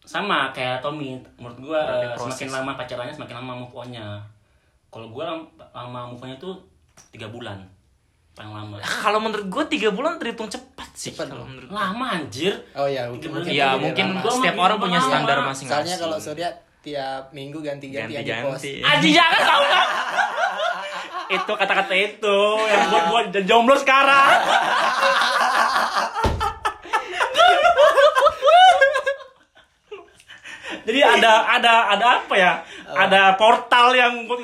Sama 0.00 0.50
kayak 0.50 0.78
Tommy, 0.78 1.18
menurut 1.36 1.58
gua 1.60 1.80
Berarti 1.82 2.06
eh, 2.06 2.14
semakin 2.16 2.48
lama 2.52 2.72
pacarannya 2.74 3.10
semakin 3.12 3.36
lama 3.36 3.52
move 3.58 3.74
on-nya. 3.74 4.06
Kalau 4.86 5.10
gua 5.10 5.24
lam- 5.26 5.50
lama 5.72 6.00
move 6.08 6.20
on-nya 6.20 6.36
tuh 6.36 6.54
tiga 7.10 7.26
bulan 7.26 7.58
paling 8.32 8.52
lama. 8.52 8.76
kalau 9.04 9.18
menurut 9.18 9.46
gue 9.46 9.64
tiga 9.68 9.90
bulan 9.90 10.14
terhitung 10.16 10.46
cepat 10.46 10.86
sih 10.92 11.10
Cepat. 11.10 11.26
kalau 11.28 11.42
menurut 11.42 11.66
Lama 11.68 12.06
anjir. 12.14 12.52
Oh 12.72 12.84
ya, 12.84 13.08
Tiga 13.08 13.10
mungkin, 13.10 13.28
bulan. 13.28 13.42
mungkin 13.42 13.50
Iya 13.50 13.66
lebih 13.66 13.82
mungkin 13.82 14.06
lama. 14.14 14.30
Setiap 14.30 14.56
orang 14.56 14.76
punya 14.78 14.92
lama. 14.94 15.08
standar 15.08 15.36
masing-masing 15.42 15.66
Soalnya 15.66 15.96
kalau 15.98 16.16
Surya 16.18 16.48
tiap 16.78 17.22
minggu 17.32 17.58
ganti-ganti 17.58 18.12
yang 18.12 18.22
di 18.22 18.32
pos. 18.38 18.60
ganti-ganti 18.62 18.86
Aji 18.86 19.08
jangan 19.10 19.40
tahu 19.42 19.62
kan? 19.66 19.86
itu 21.26 21.52
kata-kata 21.52 21.94
itu 21.94 22.38
yang 22.66 22.82
buat 22.90 23.04
gua 23.10 23.20
jadi 23.30 23.46
jomblo 23.46 23.74
sekarang. 23.74 24.30
Jadi 30.86 30.98
ada 31.02 31.46
ada 31.46 31.94
ada 31.94 32.06
apa 32.22 32.34
ya? 32.34 32.52
Ada 32.86 33.34
portal 33.38 33.94
yang 33.94 34.26
gua 34.26 34.38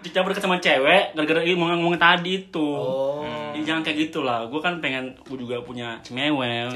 dicampur 0.00 0.32
sama 0.36 0.56
cewek 0.60 1.12
gara-gara 1.16 1.40
ini 1.44 1.56
ngomong-ngomong 1.56 1.96
tadi 1.96 2.48
itu. 2.48 2.60
Oh. 2.60 3.24
Jadi 3.52 3.64
jangan 3.64 3.82
kayak 3.84 4.08
gitu 4.08 4.20
lah. 4.24 4.44
Gua 4.48 4.60
kan 4.60 4.80
pengen 4.80 5.16
gua 5.24 5.36
juga 5.36 5.56
punya 5.64 6.00
cemewel. 6.04 6.68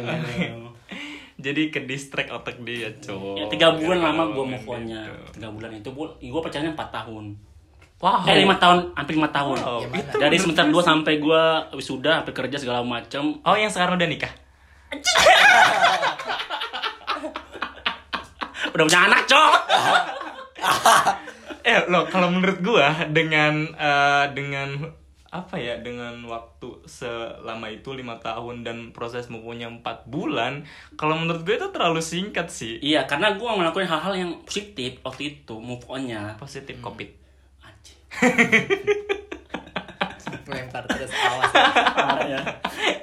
jadi 1.40 1.72
ke 1.72 1.88
distract 1.88 2.28
otak 2.28 2.60
dia 2.60 2.92
cowok 3.00 3.40
Ya, 3.40 3.44
tiga 3.48 3.72
bulan 3.72 4.04
lama 4.04 4.28
move 4.28 4.60
on-nya. 4.68 5.08
gitu. 5.08 5.40
Tiga 5.40 5.48
bulan 5.48 5.72
itu 5.72 5.88
gua, 5.92 6.12
gua 6.20 6.40
pacarnya 6.44 6.72
empat 6.76 6.88
tahun. 6.92 7.49
Wow 8.00 8.24
Eh 8.24 8.36
lima 8.38 8.56
tahun, 8.56 8.96
hampir 8.96 9.14
lima 9.14 9.28
tahun. 9.28 9.56
Wow, 9.56 9.80
itu 9.86 10.16
Dari 10.16 10.36
semester 10.36 10.64
gue 10.64 10.72
2 10.72 10.76
sih. 10.76 10.88
sampai 10.88 11.14
gua 11.16 11.42
wisuda, 11.70 12.12
sampai 12.20 12.32
kerja 12.34 12.56
segala 12.56 12.80
macam. 12.80 13.36
oh 13.38 13.54
yang 13.54 13.68
sekarang 13.68 13.96
udah 13.96 14.08
nikah 14.08 14.32
Udah 18.70 18.84
punya 18.84 19.00
anak, 19.04 19.22
Cok. 19.26 19.52
eh 21.62 21.76
lo 21.86 22.08
kalau 22.08 22.32
menurut 22.32 22.58
gua 22.60 22.88
dengan 23.06 23.68
eh, 23.68 24.26
dengan 24.32 24.80
apa 25.28 25.54
ya 25.54 25.78
dengan 25.78 26.18
waktu 26.24 26.82
selama 26.82 27.68
itu 27.68 27.92
lima 27.92 28.18
tahun 28.18 28.64
dan 28.64 28.90
proses 28.90 29.28
move 29.28 29.46
on-nya 29.46 29.68
empat 29.68 30.02
bulan 30.04 30.66
kalau 30.96 31.14
menurut 31.14 31.44
gue 31.44 31.54
itu 31.54 31.70
terlalu 31.70 32.02
singkat 32.02 32.50
sih 32.50 32.80
Iya, 32.80 33.06
karena 33.06 33.36
gua 33.36 33.54
ngelakuin 33.54 33.86
hal-hal 33.86 34.14
yang 34.16 34.32
positif 34.42 34.98
waktu 35.00 35.38
itu, 35.38 35.54
move 35.54 35.84
on-nya. 35.86 36.34
positif 36.34 36.80
covid 36.80 37.19
Anjir. 38.18 38.66
Lempar 40.50 40.82
terus 40.90 41.14
awas. 41.14 41.50
Parah 41.54 42.26
ya. 42.26 42.40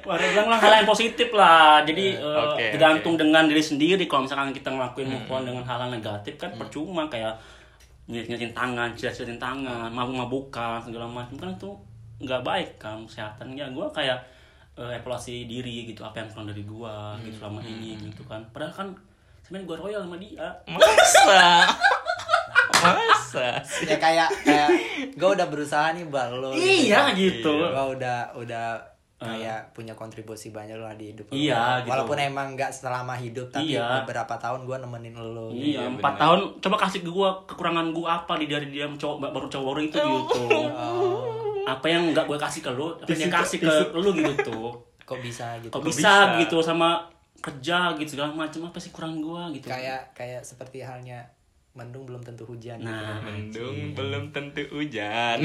Parah 0.04 0.28
bilang 0.36 0.50
lah 0.52 0.60
hal 0.60 0.74
yang 0.84 0.90
positif 0.90 1.32
lah. 1.32 1.84
Jadi 1.88 2.20
eh, 2.20 2.44
Oke, 2.44 2.76
tergantung 2.76 3.16
dengan 3.16 3.48
diri 3.48 3.64
sendiri. 3.64 4.04
Kalau 4.04 4.28
misalkan 4.28 4.52
kita 4.52 4.68
ngelakuin 4.76 5.08
move 5.08 5.32
on 5.32 5.48
dengan 5.48 5.64
hal-hal 5.64 5.88
negatif 5.88 6.36
kan 6.36 6.52
percuma 6.60 7.08
kayak 7.08 7.40
nyitin 8.08 8.56
tangan, 8.56 8.96
cilat-cilatin 8.96 9.40
tangan, 9.40 9.92
mabuk-mabukan 9.92 10.80
segala 10.84 11.08
macam 11.08 11.36
kan 11.36 11.52
itu 11.52 11.72
nggak 12.18 12.42
baik 12.42 12.70
kan 12.82 13.06
kesehatan 13.06 13.54
ya 13.54 13.70
gue 13.70 13.86
kayak 13.94 14.18
eh, 14.74 14.98
evaluasi 14.98 15.46
diri 15.46 15.86
gitu 15.86 16.02
apa 16.02 16.26
yang 16.26 16.30
kurang 16.34 16.50
dari 16.50 16.66
gue 16.66 16.96
gitu 17.30 17.36
selama 17.38 17.62
ini 17.62 17.94
gitu 18.10 18.26
kan 18.26 18.42
padahal 18.50 18.74
kan 18.74 18.88
sebenarnya 19.46 19.66
gue 19.70 19.78
royal 19.78 20.02
sama 20.02 20.18
dia 20.18 20.48
masa 20.66 21.22
masa 22.82 23.17
sih 23.28 23.86
ya 23.86 23.98
kayak 23.98 24.30
kayak 24.42 24.70
gue 25.12 25.30
udah 25.30 25.48
berusaha 25.48 25.92
nih 25.92 26.08
bal 26.08 26.32
lo. 26.34 26.52
iya 26.52 27.12
gitu 27.12 27.52
Gue 27.52 27.86
udah 27.94 28.32
udah 28.34 28.68
kayak 29.18 29.74
punya 29.74 29.92
kontribusi 29.92 30.50
banyak 30.50 30.78
lah 30.78 30.94
di 30.94 31.10
hidup 31.10 31.26
lo. 31.26 31.34
Iya, 31.34 31.82
gitu. 31.82 31.90
Walaupun 31.90 32.18
emang 32.22 32.54
nggak 32.54 32.70
selama 32.70 33.18
hidup 33.18 33.50
tapi 33.50 33.74
Iya. 33.74 34.06
beberapa 34.06 34.38
tahun 34.38 34.64
gue 34.64 34.78
nemenin 34.78 35.16
lo. 35.18 35.50
Iya, 35.50 35.66
Iya, 35.82 35.82
empat 35.92 36.14
tahun. 36.16 36.40
Coba 36.62 36.76
kasih 36.80 37.02
ke 37.02 37.10
gua 37.10 37.30
kekurangan 37.44 37.90
gua 37.92 38.22
apa 38.22 38.38
di 38.38 38.46
dari 38.46 38.70
dia 38.70 38.86
cowok 38.86 39.18
baru 39.28 39.50
cowok 39.50 39.66
baru 39.68 39.80
itu 39.82 39.98
gitu. 39.98 40.42
Apa 41.66 41.86
yang 41.86 42.14
nggak 42.14 42.26
gue 42.26 42.38
kasih 42.38 42.62
ke 42.62 42.72
lu, 42.72 42.94
tapi 42.96 43.12
dia 43.14 43.28
kasih 43.28 43.58
ke 43.60 43.74
lu 43.92 44.10
gitu 44.14 44.34
tuh. 44.46 44.70
Kok 45.02 45.20
bisa 45.20 45.58
gitu? 45.60 45.74
Kok 45.74 45.82
Kok 45.82 45.88
bisa, 45.90 46.14
bisa? 46.30 46.40
gitu 46.40 46.58
sama 46.62 46.90
kerja 47.38 47.96
gitu 47.96 48.10
segala 48.14 48.34
macam 48.34 48.66
apa 48.66 48.78
sih 48.78 48.92
kurang 48.92 49.18
gua 49.18 49.50
gitu. 49.50 49.66
Kayak 49.66 50.14
kayak 50.14 50.42
seperti 50.42 50.82
halnya 50.82 51.26
mendung 51.78 52.04
belum 52.04 52.20
tentu 52.20 52.44
hujan. 52.44 52.82
Nah, 52.82 53.22
mendung 53.22 53.94
belum 53.94 54.34
tentu 54.34 54.66
hujan 54.74 55.38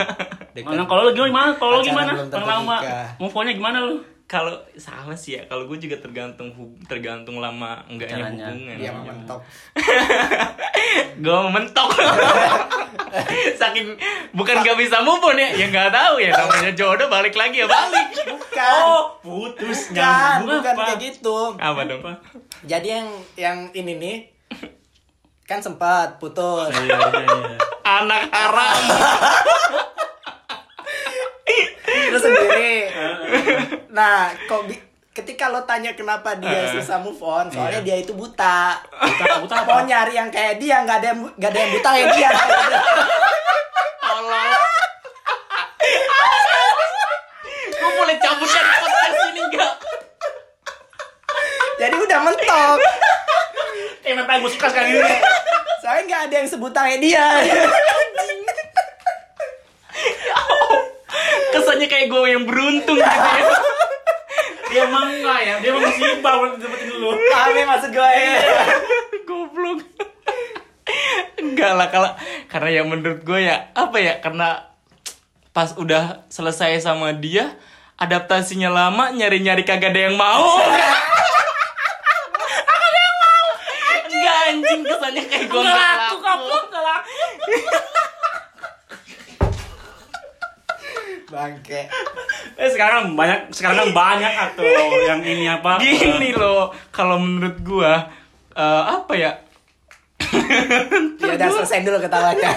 Dekat- 0.56 0.70
mana 0.70 0.82
kalau 0.86 1.02
lu 1.04 1.12
gimana? 1.12 1.52
Kalau 1.52 1.78
lu 1.78 1.84
gimana? 1.84 2.12
lama 2.32 2.76
move 3.20 3.34
on-nya 3.34 3.52
gimana 3.52 3.78
lu? 3.84 4.00
kalau 4.24 4.56
sama 4.74 5.12
sih 5.12 5.36
ya 5.36 5.44
kalau 5.44 5.68
gue 5.68 5.76
juga 5.76 6.00
tergantung 6.00 6.48
tergantung 6.88 7.44
lama 7.44 7.84
enggaknya 7.86 8.24
Caranya. 8.24 8.46
hubungan 8.48 8.76
Dia 8.80 8.90
mau 8.90 9.04
mentok. 9.04 9.40
gue 11.24 11.38
mentok 11.52 11.88
saking 13.60 13.94
bukan 14.32 14.56
gak 14.64 14.80
bisa 14.80 15.04
move 15.04 15.20
on 15.20 15.36
ya 15.36 15.48
ya 15.54 15.66
nggak 15.68 15.92
tahu 15.92 16.14
ya 16.18 16.32
namanya 16.32 16.72
jodoh 16.72 17.06
balik 17.06 17.36
lagi 17.36 17.62
ya 17.62 17.68
balik 17.68 18.16
Bukan. 18.24 18.74
Oh, 18.80 19.02
putus 19.20 19.92
bukan, 19.92 20.00
nyambung 20.00 20.48
bukan 20.56 20.72
apa? 20.72 20.84
kayak 20.88 20.98
gitu. 21.04 21.36
apa 21.54 21.80
dong 21.84 22.02
Jadi 22.64 22.86
yang 22.88 23.08
yang 23.36 23.58
ini 23.70 23.92
nih 23.94 24.16
kan 25.44 25.60
sempat 25.60 26.16
putus. 26.16 26.72
Iya, 26.72 26.96
iya, 26.96 27.20
iya. 27.20 27.56
anak 27.84 28.22
haram 28.28 28.80
Terus 31.84 32.22
sendiri. 32.22 32.76
Nah, 33.94 34.26
kok 34.44 34.66
bi- 34.66 34.82
ketika 35.14 35.46
lo 35.46 35.62
tanya 35.62 35.94
kenapa 35.94 36.34
dia 36.34 36.66
susah 36.68 36.98
move 36.98 37.22
on, 37.22 37.46
soalnya 37.46 37.78
dia 37.78 37.94
itu 37.94 38.10
buta. 38.10 38.74
Buta, 38.90 39.38
buta 39.38 39.54
apa? 39.62 39.70
Mau 39.70 39.86
nyari 39.86 40.18
yang 40.18 40.26
kayak 40.26 40.58
dia 40.58 40.82
nggak 40.82 40.98
ada 40.98 41.14
yang 41.14 41.20
nggak 41.30 41.50
ada 41.52 41.60
yang 41.60 41.70
buta 41.70 41.88
kayak 41.92 42.08
dia. 42.12 42.30
tolong 44.00 44.50
gue 47.64 47.90
boleh 47.92 48.16
cabut 48.16 48.48
dari 48.48 48.70
podcast 48.74 49.18
ini 49.24 49.40
enggak 49.44 49.72
Jadi 51.76 51.94
udah 51.96 52.18
mentok. 52.20 52.78
Paling 54.34 54.42
gue 54.42 54.52
suka 54.58 54.66
sekali 54.74 54.98
ini. 54.98 55.14
Soalnya 55.86 56.02
nggak 56.10 56.22
ada 56.26 56.34
yang 56.42 56.48
sebuta 56.50 56.80
kayak 56.82 57.00
dia. 57.02 57.26
kayak 61.84 62.10
gue 62.10 62.26
yang 62.26 62.44
beruntung 62.44 62.98
gitu 62.98 63.06
ya 63.06 63.42
Dia 64.74 64.80
emang 64.90 65.06
enggak 65.06 65.40
ya, 65.46 65.54
dia 65.62 65.70
emang 65.70 65.86
musibah 65.86 66.34
buat 66.42 66.52
dapetin 66.58 66.90
lu. 66.98 67.10
Kami 67.14 67.60
maksud 67.62 67.90
gue 67.94 68.10
ya. 68.10 68.34
goblok 69.24 69.80
enggak 71.40 71.72
lah 71.76 71.88
kalau 71.88 72.10
karena 72.50 72.68
ya 72.74 72.82
menurut 72.84 73.20
gue 73.24 73.40
ya 73.40 73.72
apa 73.72 73.96
ya 74.02 74.20
karena 74.20 74.68
pas 75.54 75.72
udah 75.80 76.28
selesai 76.28 76.82
sama 76.82 77.14
dia 77.16 77.56
adaptasinya 77.96 78.68
lama 78.68 79.08
nyari-nyari 79.14 79.64
kagak 79.64 79.96
ada 79.96 80.12
yang 80.12 80.16
mau 80.20 80.60
kagak 82.68 82.88
ada 82.90 83.00
yang 83.00 83.16
mau 83.16 83.46
enggak 84.12 84.36
anjing 84.50 84.82
kesannya 84.84 85.24
kayak 85.24 85.43
gue 85.54 85.62
Enggak 85.62 85.78
laku, 85.78 86.16
laku. 86.18 87.08
Bangke. 91.24 91.80
Eh 92.54 92.68
sekarang 92.70 93.18
banyak, 93.18 93.50
sekarang 93.50 93.90
banyak 93.90 94.30
atau 94.30 94.62
yang 95.02 95.20
ini 95.24 95.50
apa? 95.50 95.80
gini 95.82 96.30
loh 96.30 96.70
kalau 96.94 97.18
menurut 97.18 97.58
gue 97.58 97.92
eh, 98.54 98.82
apa 98.86 99.12
ya 99.14 99.32
Ya 101.24 101.32
udah 101.34 101.48
selesai 101.50 101.82
dulu 101.82 101.98
ketawanya. 101.98 102.50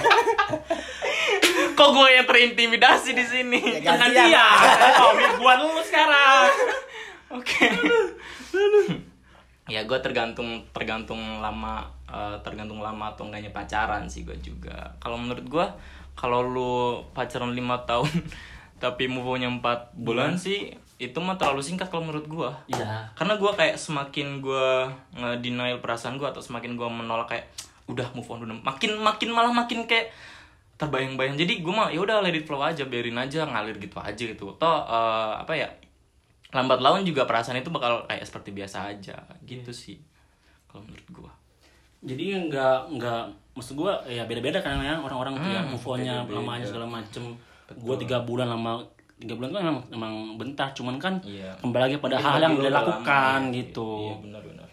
kok 1.77 1.89
gue 1.93 2.07
yang 2.09 2.25
terintimidasi 2.25 3.13
di 3.13 3.25
sini 3.25 3.61
Ya, 3.81 3.93
Kan 3.97 4.09
dia. 4.09 4.45
Oh, 4.97 5.13
gua 5.37 5.53
dulu 5.61 5.81
sekarang. 5.81 6.49
Oke. 7.33 7.69
Ya 9.67 9.83
gue 9.83 9.99
tergantung 9.99 10.63
tergantung 10.71 11.43
lama 11.43 11.83
eh, 12.07 12.35
tergantung 12.41 12.79
lama 12.79 13.11
atau 13.11 13.27
enggaknya 13.27 13.51
pacaran 13.51 14.07
sih 14.07 14.23
gue 14.23 14.35
juga. 14.39 14.95
Kalau 15.03 15.19
menurut 15.19 15.45
gue 15.45 15.65
kalau 16.17 16.41
lu 16.41 17.03
pacaran 17.11 17.51
lima 17.51 17.83
tahun 17.89 18.09
tapi 18.77 19.09
move 19.09 19.25
on-nya 19.25 19.49
4 19.49 19.97
bulan 19.97 20.37
sih 20.37 20.69
itu 20.97 21.17
mah 21.21 21.37
terlalu 21.37 21.61
singkat 21.61 21.93
kalau 21.93 22.09
menurut 22.09 22.25
gue. 22.25 22.51
Iya. 22.73 23.13
Karena 23.13 23.37
gue 23.37 23.51
kayak 23.53 23.77
semakin 23.77 24.41
gue 24.41 24.67
nge-denial 25.17 25.77
perasaan 25.77 26.17
gue 26.17 26.25
atau 26.25 26.41
semakin 26.41 26.73
gue 26.73 26.89
menolak 26.89 27.29
kayak 27.29 27.45
udah 27.87 28.07
move 28.11 28.27
on 28.27 28.43
udah 28.43 28.57
makin 28.67 28.99
makin 28.99 29.29
malah 29.31 29.53
makin 29.55 29.87
kayak 29.87 30.11
terbayang-bayang 30.77 31.39
jadi 31.39 31.63
gue 31.63 31.73
mah 31.73 31.89
ya 31.89 32.03
udah 32.03 32.21
let 32.21 32.35
it 32.35 32.45
flow 32.45 32.61
aja 32.61 32.85
biarin 32.85 33.17
aja 33.17 33.47
ngalir 33.47 33.79
gitu 33.81 33.97
aja 33.97 34.23
gitu 34.27 34.53
toh 34.59 34.77
eh, 34.85 35.33
apa 35.41 35.53
ya 35.55 35.67
lambat 36.51 36.79
laun 36.79 37.03
juga 37.03 37.27
perasaan 37.27 37.59
itu 37.59 37.67
bakal 37.67 38.07
kayak 38.07 38.23
seperti 38.23 38.55
biasa 38.55 38.91
aja 38.95 39.17
gitu 39.43 39.71
sih 39.75 39.99
kalau 40.69 40.83
menurut 40.87 41.07
gue 41.11 41.31
Jadi 41.97 42.29
enggak 42.29 42.93
enggak 42.93 43.25
maksud 43.57 43.73
gua 43.73 43.97
ya 44.05 44.21
beda-beda 44.29 44.61
kan 44.61 44.77
ya 44.85 45.01
orang-orang 45.01 45.33
tuh 45.41 45.49
ya 45.49 45.65
move 45.65 45.81
on-nya 45.81 46.21
lamanya 46.29 46.61
segala 46.61 46.85
macem. 46.85 47.33
Gua 47.73 47.97
tiga 47.97 48.21
bulan 48.21 48.53
lama 48.53 48.85
tiga 49.17 49.33
bulan 49.33 49.49
kan 49.49 49.61
emang, 49.65 49.79
emang 49.89 50.13
bentar 50.37 50.69
cuman 50.77 51.01
kan 51.01 51.17
Iya. 51.25 51.57
kembali 51.57 51.83
lagi 51.89 51.97
pada 51.97 52.21
hal 52.21 52.37
yang 52.37 52.53
udah 52.53 52.69
lakukan 52.69 53.01
lama, 53.41 53.49
ya. 53.49 53.55
gitu. 53.65 53.89
iya 53.97 54.15
benar-benar 54.21 54.67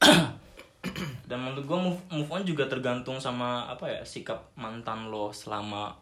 dan 1.28 1.38
menurut 1.40 1.64
gue 1.64 1.78
move, 1.80 2.00
move 2.08 2.30
on 2.32 2.42
juga 2.44 2.64
tergantung 2.68 3.20
sama 3.20 3.68
apa 3.68 3.84
ya 3.88 4.00
sikap 4.00 4.48
mantan 4.56 5.12
lo 5.12 5.28
selama 5.28 5.92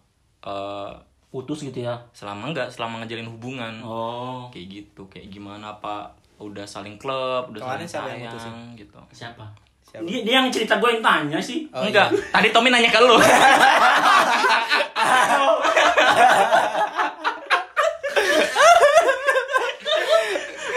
eh, 0.47 0.93
Putus 1.33 1.65
gitu 1.65 1.81
ya. 1.81 1.97
selama 2.13 2.53
enggak 2.53 2.69
selama 2.69 3.01
ngejalin 3.01 3.25
hubungan 3.27 3.75
Oh. 3.81 4.47
kayak 4.49 4.67
gitu 4.71 5.09
kayak 5.09 5.27
gimana 5.29 5.73
apa 5.73 6.13
udah 6.37 6.63
saling 6.65 6.95
klub 6.95 7.49
udah 7.49 7.59
Kemarin 7.59 7.83
saling 7.83 7.89
siapa 7.89 8.09
yang 8.11 8.21
sayang 8.29 8.29
mutusin? 8.29 8.55
gitu 8.77 8.99
Siapa? 9.11 9.45
Siapa? 9.83 10.05
Dia, 10.05 10.21
dia 10.23 10.35
yang 10.39 10.49
cerita 10.49 10.77
gue 10.77 10.89
yang 10.91 11.01
tanya 11.01 11.39
sih. 11.39 11.69
Oh, 11.71 11.81
enggak 11.83 12.13
tadi 12.29 12.49
Tommy 12.49 12.69
nanya 12.69 12.89
ke 12.89 12.99
lu 12.99 13.17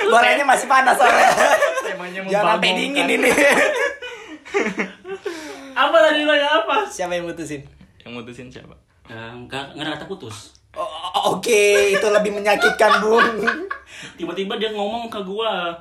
Bolanya 0.06 0.46
masih 0.46 0.68
panas 0.70 0.96
soalnya. 0.96 1.28
temanya 1.84 2.20
Jangan 2.26 2.46
sampai 2.56 2.70
dingin 2.74 3.08
ini. 3.10 3.30
Apa 5.76 5.98
tadi 6.00 6.22
lo 6.24 6.34
ya 6.34 6.50
apa? 6.56 6.88
Siapa 6.88 7.14
yang 7.14 7.28
mutusin? 7.28 7.62
yang 8.00 8.14
mutusin 8.14 8.46
siapa 8.48 8.78
Eh, 9.06 9.32
ada 9.52 9.90
kata 9.94 10.10
putus. 10.10 10.56
Oh, 10.76 10.84
oh, 10.84 11.38
Oke, 11.38 11.96
itu 11.96 12.08
lebih 12.12 12.36
menyakitkan, 12.36 13.00
Bung. 13.00 13.48
Tiba-tiba 14.20 14.60
dia 14.60 14.74
ngomong 14.76 15.08
ke 15.08 15.20
gua 15.24 15.72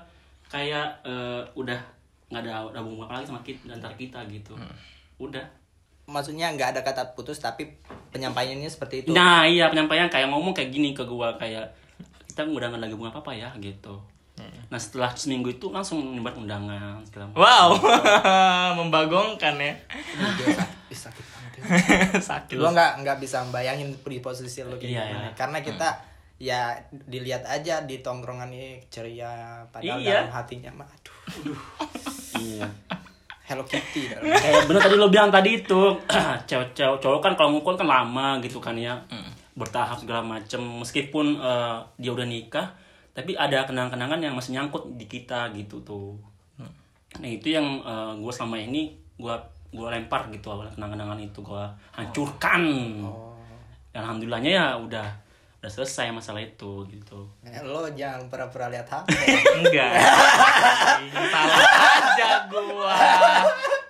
kayak 0.46 1.02
eh, 1.02 1.42
udah 1.58 1.80
nggak 2.30 2.42
ada 2.46 2.78
hubungan 2.78 3.10
apa 3.10 3.18
lagi 3.18 3.26
sama 3.26 3.42
kita 3.42 3.74
antara 3.74 3.94
kita 3.98 4.22
gitu. 4.30 4.54
Udah. 5.18 5.42
Maksudnya 6.04 6.52
nggak 6.52 6.76
ada 6.76 6.80
kata 6.84 7.02
putus, 7.16 7.40
tapi 7.40 7.74
penyampaiannya 8.12 8.68
seperti 8.68 9.02
itu. 9.02 9.10
Nah 9.16 9.48
iya 9.48 9.72
penyampaian 9.72 10.06
kayak 10.12 10.28
ngomong 10.30 10.52
kayak 10.52 10.70
gini 10.70 10.92
ke 10.92 11.02
gua 11.08 11.34
kayak 11.40 11.74
kita 12.28 12.44
udah 12.44 12.70
nggak 12.70 12.82
lagi 12.87 12.94
hubungan 12.94 13.10
apa 13.16 13.20
apa 13.24 13.32
ya 13.34 13.50
gitu. 13.58 13.98
Nah 14.74 14.78
setelah 14.82 15.14
seminggu 15.14 15.54
itu 15.54 15.70
langsung 15.70 16.02
nyebar 16.02 16.34
undangan 16.34 16.98
segala 17.06 17.30
wow 17.38 17.78
membagongkan 18.82 19.54
ya 19.54 19.74
Ih, 20.90 20.98
sakit 20.98 21.22
ya. 21.22 21.34
sakit 22.31 22.55
Gua 22.55 22.71
nggak 22.71 22.93
nggak 23.01 23.19
bisa 23.19 23.43
membayangin 23.43 23.93
di 23.95 24.19
posisi 24.19 24.61
lo 24.61 24.75
kayak 24.75 24.85
Iya, 24.85 25.03
gimana. 25.05 25.21
iya. 25.21 25.31
Karena 25.35 25.59
kita 25.61 25.88
ya 26.37 26.61
dilihat 26.90 27.43
aja 27.43 27.83
di 27.83 27.99
tongkrongan 27.99 28.51
ini 28.51 28.83
ceria, 28.88 29.62
padahal 29.69 29.99
Iya. 29.99 30.27
dalam 30.27 30.33
hatinya 30.35 30.71
mah 30.75 30.88
aduh, 30.88 31.59
Iya. 32.37 32.67
Hello 33.45 33.61
Kitty. 33.62 34.09
dalam. 34.09 34.25
Kayak 34.25 34.64
bener 34.64 34.81
tadi 34.81 34.97
lo 34.97 35.09
bilang 35.09 35.29
tadi 35.29 35.51
itu 35.55 35.81
cewek-cewek 36.49 36.99
cowok 36.99 37.21
kan 37.21 37.33
kalau 37.35 37.53
mukul 37.53 37.75
kan 37.75 37.85
lama 37.85 38.40
gitu 38.40 38.57
kan 38.57 38.73
ya 38.75 38.97
bertahap 39.53 39.95
segala 39.97 40.21
macem 40.21 40.59
meskipun 40.59 41.38
eh, 41.38 41.77
dia 41.97 42.11
udah 42.11 42.25
nikah 42.25 42.73
tapi 43.14 43.38
ada 43.38 43.62
kenangan-kenangan 43.62 44.19
yang 44.21 44.35
masih 44.35 44.59
nyangkut 44.59 44.90
di 44.93 45.07
kita 45.07 45.53
gitu 45.53 45.79
tuh 45.83 46.19
nah 47.14 47.31
itu 47.31 47.47
yang 47.47 47.79
gue 48.19 48.33
selama 48.35 48.59
ini 48.59 48.90
gue 49.14 49.37
gue 49.74 49.88
lempar 49.88 50.30
gitu 50.30 50.48
kenangan-kenangan 50.70 51.18
itu 51.20 51.38
gue 51.40 51.64
hancurkan 51.92 52.62
Dan 53.90 54.00
alhamdulillahnya 54.00 54.50
ya 54.52 54.66
udah 54.76 55.06
udah 55.56 55.70
selesai 55.72 56.10
masalah 56.10 56.38
itu 56.38 56.87
gitu 56.87 57.24
Eh, 57.42 57.58
lo 57.60 57.82
jangan 57.88 58.26
pura-pura 58.26 58.68
lihat 58.68 58.84
HP. 58.84 59.08
enggak 59.60 59.90
salah 61.24 61.58
aja 61.90 62.28
gua 62.46 62.94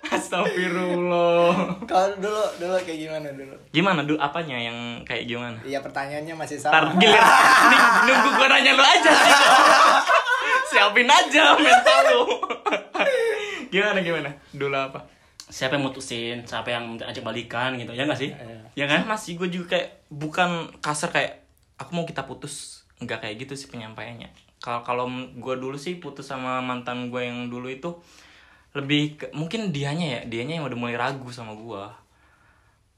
Astagfirullah 0.05 1.51
Kalau 1.83 2.09
dulu 2.15 2.43
dulu 2.55 2.75
kayak 2.79 2.99
gimana 2.99 3.27
dulu? 3.29 3.55
gimana 3.69 4.01
dulu 4.01 4.17
apanya 4.17 4.57
yang 4.57 4.77
kayak 5.01 5.25
gimana 5.25 5.57
Iya 5.61 5.79
pertanyaannya 5.79 6.33
masih 6.33 6.57
Ntar 6.59 6.83
sama. 6.85 6.97
gilir 6.97 7.19
Nih, 7.19 7.81
nunggu 8.05 8.29
gue 8.31 8.47
nanya 8.47 8.71
lu 8.71 8.83
aja 8.83 9.11
Siapin 10.65 11.07
aja 11.07 11.43
mental 11.55 11.99
lu 12.07 12.21
Gimana 13.67 13.99
gimana? 13.99 14.29
Dulu 14.51 14.71
apa? 14.73 14.99
Siapa 15.45 15.77
yang 15.77 15.85
mutusin 15.85 16.41
siapa 16.41 16.73
yang 16.73 16.97
ajak 16.97 17.21
balikan 17.21 17.77
gitu 17.77 17.93
ya 17.93 18.09
nggak 18.09 18.17
sih? 18.17 18.31
Ya 18.73 18.89
kan? 18.89 19.05
Sama 19.05 19.17
sih 19.17 19.37
gue 19.37 19.49
juga 19.49 19.77
kayak 19.77 20.09
Bukan 20.09 20.81
kasar 20.81 21.13
kayak 21.13 21.45
Aku 21.75 21.91
mau 21.91 22.07
kita 22.07 22.23
putus. 22.23 22.87
Enggak 23.03 23.21
kayak 23.27 23.45
gitu 23.45 23.53
sih 23.53 23.67
penyampaiannya. 23.69 24.31
Kalau 24.63 24.81
kalau 24.81 25.05
gue 25.35 25.55
dulu 25.59 25.75
sih 25.75 25.99
putus 25.99 26.25
sama 26.31 26.63
mantan 26.63 27.13
gue 27.13 27.21
yang 27.21 27.51
dulu 27.51 27.69
itu 27.69 27.93
Lebih 28.73 29.01
ke, 29.21 29.25
Mungkin 29.35 29.69
dianya 29.69 30.07
ya 30.07 30.21
Dianya 30.25 30.57
yang 30.57 30.65
udah 30.65 30.79
mulai 30.79 30.95
ragu 30.97 31.27
sama 31.29 31.53
gue 31.53 31.83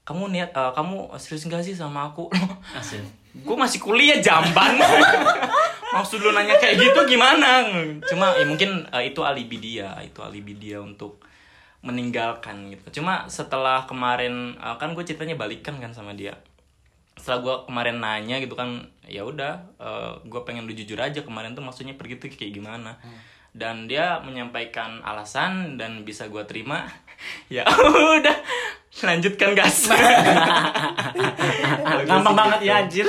Kamu 0.08 0.32
niat 0.32 0.54
eh, 0.54 0.72
Kamu 0.72 1.12
serius 1.20 1.44
gak 1.44 1.60
sih 1.60 1.76
sama 1.76 2.08
aku? 2.08 2.32
gue 3.38 3.56
masih 3.56 3.78
kuliah 3.78 4.18
jamban. 4.18 4.74
Maksud 5.94 6.20
lu 6.20 6.34
nanya 6.34 6.58
kayak 6.58 6.80
gitu 6.80 7.00
gimana? 7.06 7.64
Cuma 8.08 8.34
ya 8.34 8.44
mungkin 8.48 8.88
eh, 8.90 9.12
itu 9.12 9.20
alibi 9.22 9.56
dia 9.60 9.94
itu 10.02 10.18
alibi 10.24 10.56
dia 10.58 10.82
untuk 10.82 11.22
meninggalkan 11.78 12.74
gitu. 12.74 13.00
Cuma 13.00 13.30
setelah 13.30 13.86
kemarin 13.86 14.58
eh, 14.58 14.76
kan 14.78 14.94
gue 14.94 15.04
ceritanya 15.06 15.38
balikan 15.38 15.78
kan 15.78 15.94
sama 15.94 16.14
dia. 16.14 16.34
Setelah 17.18 17.38
gue 17.42 17.54
kemarin 17.70 18.02
nanya 18.02 18.42
gitu 18.42 18.58
kan 18.58 18.90
ya 19.06 19.22
udah 19.22 19.62
eh, 19.78 20.12
gue 20.26 20.40
pengen 20.42 20.66
lu 20.66 20.74
jujur 20.74 20.98
aja 20.98 21.22
kemarin 21.22 21.54
tuh 21.54 21.62
maksudnya 21.62 21.94
pergi 21.94 22.18
tuh 22.18 22.30
kayak 22.34 22.58
gimana. 22.58 22.98
Dan 23.54 23.90
dia 23.90 24.22
menyampaikan 24.22 25.02
alasan 25.02 25.80
dan 25.80 26.04
bisa 26.04 26.28
gue 26.28 26.44
terima 26.46 26.86
ya 27.54 27.64
udah 27.66 28.36
lanjutkan 28.98 29.54
gas. 29.54 29.86
Gampang 32.10 32.34
banget 32.34 32.60
ya 32.66 32.82
anjir. 32.82 33.06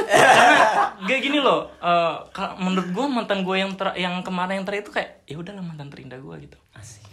Gak 1.10 1.20
gini 1.26 1.42
loh, 1.42 1.66
eh, 1.82 2.16
menurut 2.62 2.94
gue 2.94 3.06
mantan 3.10 3.42
gue 3.42 3.58
yang 3.58 3.74
ter 3.74 3.98
yang 3.98 4.22
kemarin 4.22 4.62
yang 4.62 4.66
terakhir 4.70 4.86
itu 4.86 4.94
kayak 4.94 5.12
ya 5.26 5.36
udahlah 5.42 5.66
mantan 5.66 5.90
terindah 5.90 6.22
gue 6.22 6.36
gitu. 6.46 6.58
asik 6.78 7.09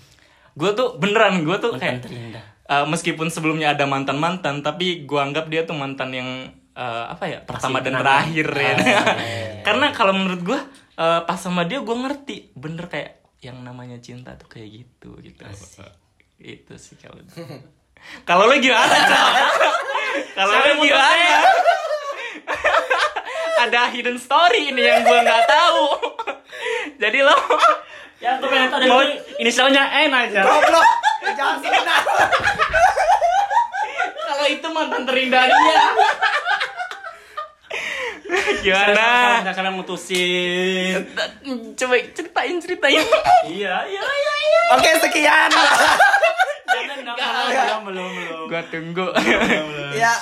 Gue 0.57 0.71
tuh 0.73 0.97
beneran 0.97 1.45
gue 1.45 1.57
tuh 1.61 1.77
mantan 1.77 1.85
kayak 1.85 2.03
terindah 2.09 2.45
eh, 2.66 2.87
meskipun 2.88 3.29
sebelumnya 3.31 3.77
ada 3.77 3.87
mantan 3.87 4.19
mantan 4.19 4.61
tapi 4.61 5.07
gue 5.07 5.21
anggap 5.21 5.47
dia 5.47 5.62
tuh 5.62 5.79
mantan 5.79 6.11
yang 6.11 6.29
eh, 6.75 7.05
apa 7.07 7.25
ya 7.31 7.38
pertama 7.47 7.79
dan 7.81 7.95
kenangan. 7.95 8.03
terakhir 8.03 8.49
ya. 8.51 8.66
Ah, 8.66 8.77
iya, 8.83 9.03
Karena 9.66 9.87
kalau 9.95 10.12
menurut 10.16 10.42
gue 10.42 10.61
eh, 10.99 11.21
pas 11.23 11.38
sama 11.38 11.69
dia 11.69 11.79
gue 11.81 11.97
ngerti 11.97 12.57
bener 12.59 12.90
kayak 12.90 13.23
yang 13.45 13.62
namanya 13.62 14.01
cinta 14.01 14.35
tuh 14.35 14.49
kayak 14.51 14.69
gitu 14.83 15.14
gitu. 15.23 15.45
Itu 16.40 16.75
sih 16.77 16.99
kalau 16.99 17.21
kalau 18.29 18.45
lo 18.51 18.57
gimana? 18.59 18.97
Kalau 20.35 20.53
lo 20.53 20.73
gimana? 20.83 21.38
ada 23.66 23.90
hidden 23.90 24.21
story 24.21 24.71
ini 24.71 24.83
yang 24.85 25.03
gue 25.03 25.19
nggak 25.21 25.45
tahu. 25.49 25.85
Jadi 27.03 27.19
lo 27.25 27.35
Ya, 28.16 28.40
gue 28.40 28.48
pengen 28.48 28.72
tahu 28.72 28.81
dari 28.81 29.20
inisialnya 29.44 29.85
N 30.09 30.12
aja. 30.12 30.40
Goblok. 30.40 30.87
Jangan 31.37 31.57
sebut 31.61 31.85
nama. 31.85 32.14
kalau 34.26 34.46
itu 34.48 34.68
mantan 34.72 35.02
terindah 35.05 35.44
dia. 35.48 35.85
Gimana? 38.64 39.09
Kita 39.44 39.52
kalian 39.52 39.74
mutusin. 39.76 41.05
Coba 41.76 41.94
ceritain 42.16 42.57
ceritain. 42.59 43.05
Iya, 43.46 43.74
iya, 43.85 44.02
iya, 44.02 44.35
iya. 44.48 44.61
Oke, 44.74 44.90
sekian. 44.98 45.50
Jangan 46.66 46.96
enggak 47.05 47.16
belum, 47.16 47.81
belum, 47.87 48.09
belum. 48.16 48.44
Gua 48.50 48.62
tunggu. 48.72 49.07
ya, 49.94 50.12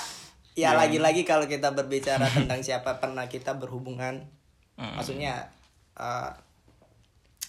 ya 0.58 0.70
lagi-lagi 0.76 1.22
kalau 1.22 1.46
kita 1.46 1.72
berbicara 1.72 2.26
tentang 2.28 2.60
siapa 2.60 2.98
pernah 3.00 3.30
kita 3.30 3.56
berhubungan, 3.56 4.28
maksudnya 4.76 5.48
eh, 5.96 6.30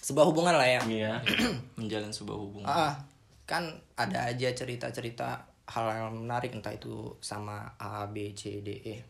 sebuah 0.06 0.30
hubungan 0.30 0.54
lah 0.54 0.70
ya. 0.70 0.80
Iya. 0.86 1.18
Menjalin 1.82 2.14
sebuah 2.14 2.38
hubungan. 2.38 2.70
Ah, 2.70 2.94
kan 3.42 3.74
ada 3.98 4.30
aja 4.30 4.54
cerita-cerita 4.54 5.50
hal 5.66 5.86
yang 5.90 6.22
menarik 6.22 6.54
entah 6.54 6.70
itu 6.70 7.18
sama 7.18 7.74
A, 7.74 8.06
B, 8.06 8.30
C, 8.38 8.62
D, 8.62 8.70
E. 8.86 9.02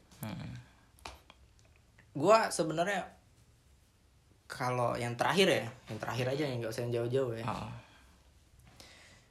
Gua 2.16 2.48
sebenarnya 2.48 3.12
kalau 4.48 4.96
yang 4.96 5.12
terakhir 5.20 5.52
ya, 5.52 5.68
yang 5.92 6.00
terakhir 6.00 6.32
aja 6.32 6.48
yang 6.48 6.64
nggak 6.64 6.72
usah 6.72 6.88
yang 6.88 7.04
jauh-jauh 7.04 7.36
ya. 7.36 7.44
Ah. 7.44 7.76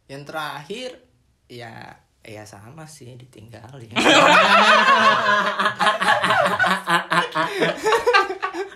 Yang 0.05 0.29
terakhir 0.29 1.01
ya 1.49 1.97
ya 2.21 2.45
sama 2.45 2.85
sih 2.85 3.17
ditinggalin. 3.17 3.89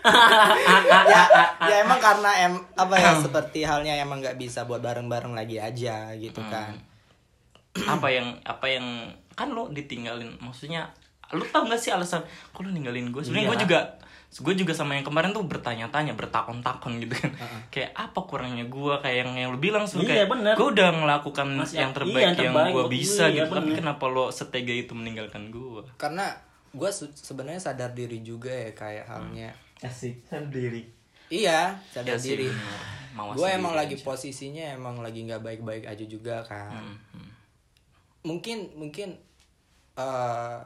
ya, 1.12 1.24
ya 1.62 1.76
emang 1.82 1.98
karena 1.98 2.30
em 2.40 2.54
apa 2.74 2.96
ya 2.96 3.12
seperti 3.18 3.62
halnya 3.62 3.96
emang 3.96 4.20
nggak 4.20 4.36
bisa 4.36 4.64
buat 4.64 4.80
bareng-bareng 4.80 5.32
lagi 5.32 5.58
aja 5.58 6.12
gitu 6.14 6.40
kan. 6.44 6.76
apa 7.94 8.08
yang 8.10 8.34
apa 8.42 8.66
yang 8.66 8.86
kan 9.34 9.50
lo 9.50 9.68
ditinggalin 9.68 10.36
maksudnya 10.40 10.90
lu 11.30 11.46
tau 11.46 11.62
gak 11.64 11.78
sih 11.78 11.94
alasan 11.94 12.26
kok 12.26 12.60
lu 12.60 12.70
ninggalin 12.70 13.10
gue? 13.10 13.22
Sebenarnya 13.22 13.46
Iya. 13.46 13.52
gue 13.52 13.62
juga 13.64 13.80
gue 14.30 14.54
juga 14.56 14.74
sama 14.74 14.94
yang 14.94 15.02
kemarin 15.02 15.30
tuh 15.30 15.42
bertanya-tanya 15.42 16.14
bertakon-takon 16.14 16.98
gitu 17.00 17.14
kan. 17.16 17.32
Kayak 17.70 17.94
apa 17.94 18.20
kurangnya 18.24 18.66
gue? 18.66 18.94
Kayak 19.00 19.18
yang 19.24 19.32
yang 19.38 19.50
lu 19.50 19.58
bilang 19.58 19.86
sih 19.86 19.98
Iya, 20.00 20.26
kayak 20.26 20.28
bener. 20.28 20.54
gue 20.54 20.68
udah 20.70 20.90
ngelakukan 20.92 21.48
Masih- 21.56 21.78
yang 21.80 21.90
iya, 21.90 21.98
terbaik 21.98 22.18
yang 22.20 22.34
yang, 22.34 22.42
terbaik. 22.50 22.74
gue 22.74 22.82
buat 22.82 22.90
bisa 22.90 23.24
gue, 23.24 23.30
iya, 23.32 23.44
gitu. 23.46 23.54
Tapi 23.54 23.72
kenapa 23.76 24.04
lo 24.06 24.26
setega 24.30 24.74
itu 24.76 24.94
meninggalkan 24.94 25.44
gue 25.50 25.82
Karena 25.96 26.26
gue 26.70 26.90
sebenarnya 26.92 27.62
sadar 27.64 27.94
diri 27.94 28.22
juga 28.22 28.50
ya 28.50 28.74
kayak 28.74 29.06
halnya. 29.08 29.50
Asik 29.80 30.24
sendiri. 30.26 30.84
Iya, 31.30 31.78
sadar 31.90 32.14
Ya 32.14 32.18
sih, 32.18 32.36
diri. 32.36 32.50
Gue 33.36 33.50
emang 33.50 33.74
lagi 33.74 33.96
aja. 33.96 34.06
posisinya 34.06 34.66
emang 34.74 35.00
lagi 35.00 35.24
nggak 35.24 35.40
baik-baik 35.40 35.86
aja 35.86 36.06
juga 36.06 36.42
kan. 36.44 36.96
Hmm, 37.14 37.30
Mungkin 38.22 38.76
mungkin 38.76 39.16
eh, 39.96 40.60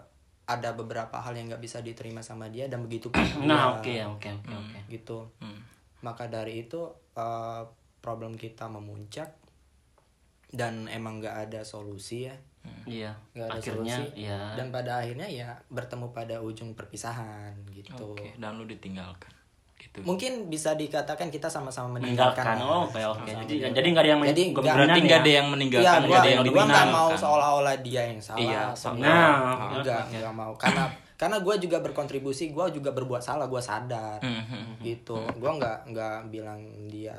ada 0.44 0.70
beberapa 0.76 1.18
hal 1.18 1.34
yang 1.34 1.48
nggak 1.50 1.62
bisa 1.62 1.80
diterima 1.80 2.20
sama 2.20 2.50
dia 2.50 2.68
dan 2.68 2.84
begitu 2.84 3.08
pun 3.10 3.24
Nah, 3.48 3.80
oke, 3.80 3.94
oke, 4.10 4.30
oke, 4.42 4.54
oke. 4.54 4.80
gitu. 4.90 5.30
Hmm. 5.40 5.60
Maka 6.02 6.28
dari 6.28 6.64
itu 6.64 6.82
eh, 7.14 7.64
problem 8.00 8.36
kita 8.36 8.68
memuncak 8.68 9.36
dan 10.50 10.86
emang 10.88 11.22
nggak 11.22 11.50
ada 11.50 11.62
solusi 11.64 12.28
ya. 12.28 12.36
Iya. 12.84 13.12
Nggak 13.32 13.46
ada 13.46 13.56
Akhirnya 13.56 13.96
solusi. 13.98 14.24
ya 14.24 14.40
Dan 14.54 14.68
pada 14.70 14.92
akhirnya 14.98 15.26
ya 15.26 15.50
bertemu 15.68 16.08
pada 16.10 16.36
ujung 16.40 16.72
perpisahan 16.74 17.52
gitu. 17.70 18.12
oke 18.12 18.36
dan 18.36 18.56
lu 18.56 18.64
ditinggalkan 18.64 19.32
gitu 19.76 20.00
Mungkin 20.02 20.48
bisa 20.48 20.72
dikatakan 20.74 21.28
kita 21.28 21.48
sama-sama 21.48 21.98
meninggalkan. 21.98 22.40
meninggalkan. 22.40 22.58
Oh, 22.64 22.88
oke, 22.88 23.00
oke. 23.20 23.32
Jadi 23.44 23.54
jadi 23.70 23.88
nggak 23.90 24.00
ada 24.00 24.10
yang 24.10 24.22
Jadi 24.26 24.44
nggak- 24.50 24.64
berarti 24.64 24.80
dominan 24.80 24.96
nggak 25.02 25.12
ya? 25.12 25.20
ada 25.20 25.32
yang 25.34 25.44
Iya, 25.44 25.54
meninggalkan 25.54 25.84
gua, 25.84 26.08
nggak 26.08 26.20
ada 26.20 26.30
yang 26.30 26.44
gua 26.46 26.66
mau 26.90 27.10
seolah-olah 27.14 27.76
dia 27.80 28.02
yang 28.06 28.20
salah. 28.20 28.40
Iya, 28.40 28.62
enggak. 28.72 29.12
Nah, 29.12 29.72
enggak, 29.74 30.02
enggak 30.10 30.34
mau. 30.34 30.54
Karena 30.56 30.84
karena 31.14 31.38
gue 31.40 31.56
juga 31.58 31.78
berkontribusi, 31.80 32.44
gue 32.50 32.66
juga 32.74 32.92
berbuat 32.92 33.22
salah, 33.22 33.48
gue 33.48 33.60
sadar. 33.60 34.20
Hmm, 34.20 34.44
hmm, 34.44 34.68
Gitu. 34.80 35.16
Gue 35.36 35.52
nggak 35.54 35.88
nggak 35.90 36.18
bilang 36.28 36.60
dia 36.88 37.16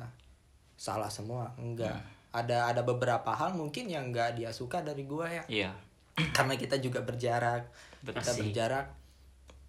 salah 0.74 1.08
semua, 1.08 1.52
enggak. 1.56 1.94
Ada 2.34 2.66
ada 2.68 2.82
beberapa 2.82 3.30
hal 3.30 3.54
mungkin 3.54 3.86
yang 3.86 4.10
nggak 4.10 4.34
dia 4.34 4.50
suka 4.50 4.82
dari 4.82 5.02
gue 5.02 5.22
ya. 5.24 5.44
iya 5.46 5.70
Karena 6.36 6.54
kita 6.54 6.76
juga 6.76 6.98
berjarak, 7.00 7.70
kita 8.02 8.18
Asik. 8.20 8.42
berjarak 8.44 8.90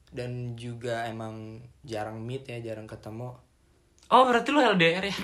dan 0.09 0.31
juga 0.55 1.05
emang 1.05 1.57
jarang 1.81 2.17
meet 2.17 2.41
ya, 2.43 2.57
jarang 2.63 2.85
ketemu. 2.85 3.35
oh 4.07 4.21
berarti 4.23 4.49
lu 4.49 4.61
LDR 4.61 5.01
ya 5.03 5.15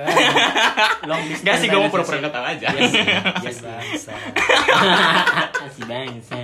long 1.08 1.24
distance 1.24 1.44
Gak 1.44 1.56
sih 1.58 1.68
gue 1.68 1.76
mau 1.76 1.88
pura-pura 1.88 2.18
kata 2.18 2.40
aja 2.42 2.66
Iya 2.68 2.82
sih. 2.84 3.04
Yes, 3.44 3.60
bangsa. 3.60 4.12
Si 5.70 5.82
bangsa. 5.84 6.40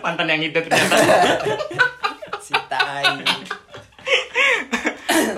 mantan 0.00 0.26
yang 0.28 0.42
itu 0.42 0.56
ternyata 0.56 0.96
si 2.44 2.54
tai. 2.66 3.06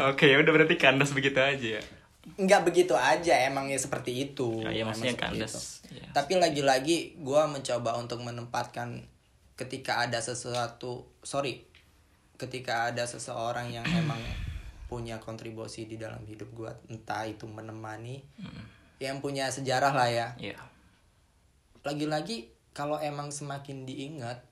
oke 0.05 0.25
ya 0.25 0.37
udah 0.39 0.53
berarti 0.53 0.75
kandas 0.77 1.11
begitu 1.11 1.37
aja 1.37 1.69
ya 1.79 1.83
nggak 2.23 2.63
begitu 2.63 2.95
aja 2.95 3.35
emangnya 3.43 3.75
seperti 3.77 4.31
itu 4.31 4.63
Ya, 4.63 4.71
iya, 4.71 4.83
Emang 4.83 4.95
maksudnya 4.95 5.13
seperti 5.13 5.27
kandas. 5.39 5.53
itu. 5.53 5.61
Iya. 5.93 6.09
tapi 6.13 6.33
lagi-lagi 6.37 6.97
gue 7.19 7.43
mencoba 7.47 7.91
untuk 7.97 8.21
menempatkan 8.21 9.03
ketika 9.53 10.01
ada 10.01 10.19
sesuatu 10.19 11.05
sorry 11.21 11.67
ketika 12.35 12.89
ada 12.89 13.03
seseorang 13.05 13.71
yang 13.71 13.83
emang 13.99 14.23
punya 14.87 15.19
kontribusi 15.19 15.85
di 15.85 15.97
dalam 15.97 16.23
hidup 16.23 16.53
gue 16.53 16.71
entah 16.89 17.25
itu 17.25 17.45
menemani 17.45 18.23
yang 18.99 19.19
punya 19.19 19.49
sejarah 19.49 19.91
lah 19.91 20.07
ya 20.07 20.29
Iya. 20.39 20.59
lagi-lagi 21.83 22.47
kalau 22.71 22.97
emang 22.97 23.29
semakin 23.29 23.83
diingat 23.83 24.47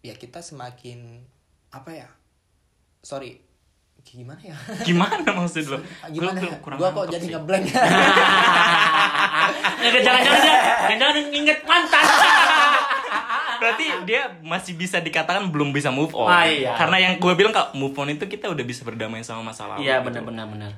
ya 0.00 0.12
kita 0.12 0.38
semakin 0.38 1.24
apa 1.72 1.90
ya 1.96 2.08
sorry 3.00 3.40
gimana 4.08 4.38
ya 4.40 4.54
Gimana 4.82 5.26
maksud 5.28 5.66
lo? 5.66 5.78
gimana 6.08 6.38
Gua- 6.38 6.46
gua 6.46 6.58
kurang 6.60 6.78
gue 6.78 6.88
kok 6.88 7.06
jadi 7.10 7.20
sih. 7.20 7.32
ngeblank 7.32 7.64
Ya, 9.76 9.90
jangan-jangan 9.94 10.40
dia, 10.40 10.56
jangan-jangan 10.84 11.16
inget 11.30 11.58
mantan. 11.62 12.04
Berarti 13.56 13.86
dia 14.04 14.22
masih 14.40 14.74
bisa 14.74 14.98
dikatakan 14.98 15.48
belum 15.48 15.70
bisa 15.70 15.88
move 15.88 16.12
on. 16.12 16.26
Ah, 16.26 16.44
iya. 16.44 16.74
Karena 16.74 16.96
yang 16.98 17.12
gue 17.16 17.32
bilang 17.32 17.50
kak 17.50 17.72
move 17.72 17.94
on 17.94 18.10
itu 18.10 18.26
kita 18.26 18.46
udah 18.46 18.62
bisa 18.62 18.82
berdamai 18.82 19.22
sama 19.22 19.42
masa 19.44 19.66
lalu. 19.66 19.84
Iya, 19.84 20.00
gitu. 20.00 20.06
benar-benar 20.06 20.46
benar. 20.48 20.72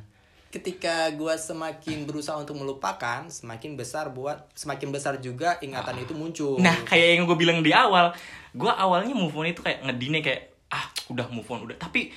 ketika 0.48 1.12
gua 1.12 1.36
semakin 1.36 2.04
berusaha 2.04 2.32
untuk 2.34 2.56
melupakan 2.56 3.28
semakin 3.28 3.76
besar 3.76 4.08
buat 4.08 4.48
semakin 4.54 4.88
besar 4.88 5.20
juga 5.20 5.60
ingatan 5.60 6.00
itu 6.00 6.16
muncul 6.16 6.56
Nah 6.56 6.72
kayak 6.84 7.08
yang 7.14 7.24
gue 7.24 7.36
bilang 7.36 7.60
di 7.60 7.68
awal, 7.68 8.16
gue 8.50 8.72
awalnya 8.74 9.12
move 9.12 9.32
on 9.34 9.44
itu 9.44 9.60
kayak 9.60 9.84
ngedine 9.84 10.24
kayak 10.24 10.48
ah 10.68 10.80
udah 11.06 11.28
move 11.28 11.44
on 11.46 11.64
udah. 11.64 11.76
Tapi 11.76 12.08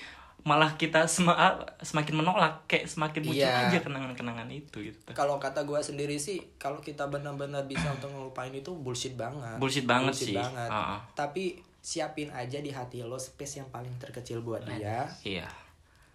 malah 0.43 0.73
kita 0.73 1.05
sema- 1.05 1.33
ah, 1.33 1.53
semakin 1.77 2.17
menolak 2.17 2.65
kayak 2.65 2.85
semakin 2.85 3.21
muncul 3.23 3.37
Iya. 3.39 3.67
aja 3.67 3.77
kenangan-kenangan 3.79 4.47
itu 4.47 4.77
gitu. 4.83 4.97
kalau 5.11 5.37
kata 5.37 5.61
gua 5.61 5.77
sendiri 5.79 6.15
sih 6.15 6.41
kalau 6.55 6.77
kita 6.77 7.05
benar-benar 7.05 7.63
bisa 7.63 7.89
untuk 7.89 8.09
ngelupain 8.09 8.49
itu 8.51 8.73
bullshit 8.73 9.13
banget 9.13 9.57
Bullshit 9.57 9.85
banget 9.85 10.13
sih. 10.13 10.33
banget. 10.33 10.65
Ah, 10.67 10.97
ah. 10.97 10.99
tapi 11.11 11.55
siapin 11.77 12.29
aja 12.31 12.57
di 12.57 12.69
hati 12.69 13.01
lo 13.01 13.15
space 13.15 13.57
yang 13.57 13.69
paling 13.69 13.93
terkecil 13.97 14.39
buat 14.39 14.61
dia 14.63 15.05
Iya. 15.21 15.45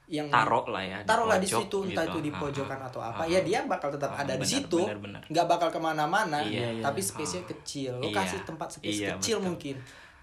yang 0.06 0.30
Taruh 0.30 0.62
lah 0.68 0.78
ya. 0.80 0.98
taruhlah 1.02 1.36
di 1.36 1.44
pojok 1.44 1.62
situ 1.64 1.78
entah 1.84 2.04
gitu. 2.04 2.10
itu 2.12 2.18
di 2.20 2.32
pojokan 2.32 2.78
ah. 2.78 2.86
atau 2.86 3.00
apa 3.00 3.20
Ah, 3.20 3.26
ya 3.28 3.38
ah. 3.38 3.42
dia 3.42 3.58
bakal 3.64 3.90
tetap 3.90 4.10
Ah, 4.12 4.22
ada 4.22 4.34
di 4.34 4.46
situ 4.46 4.78
benar, 4.80 4.98
benar. 4.98 5.22
nggak 5.24 5.46
bakal 5.48 5.68
ke 5.68 5.80
mana-mana 5.80 6.38
Iya, 6.40 6.78
tapi 6.80 6.98
space 7.00 7.32
nya 7.32 7.42
kecil 7.44 7.92
lo 7.96 8.06
Iya. 8.06 8.14
kasih 8.16 8.40
tempat 8.42 8.68
space 8.72 8.94
Iya, 8.96 9.08
kecil 9.12 9.36
betul. 9.36 9.46
mungkin 9.48 9.76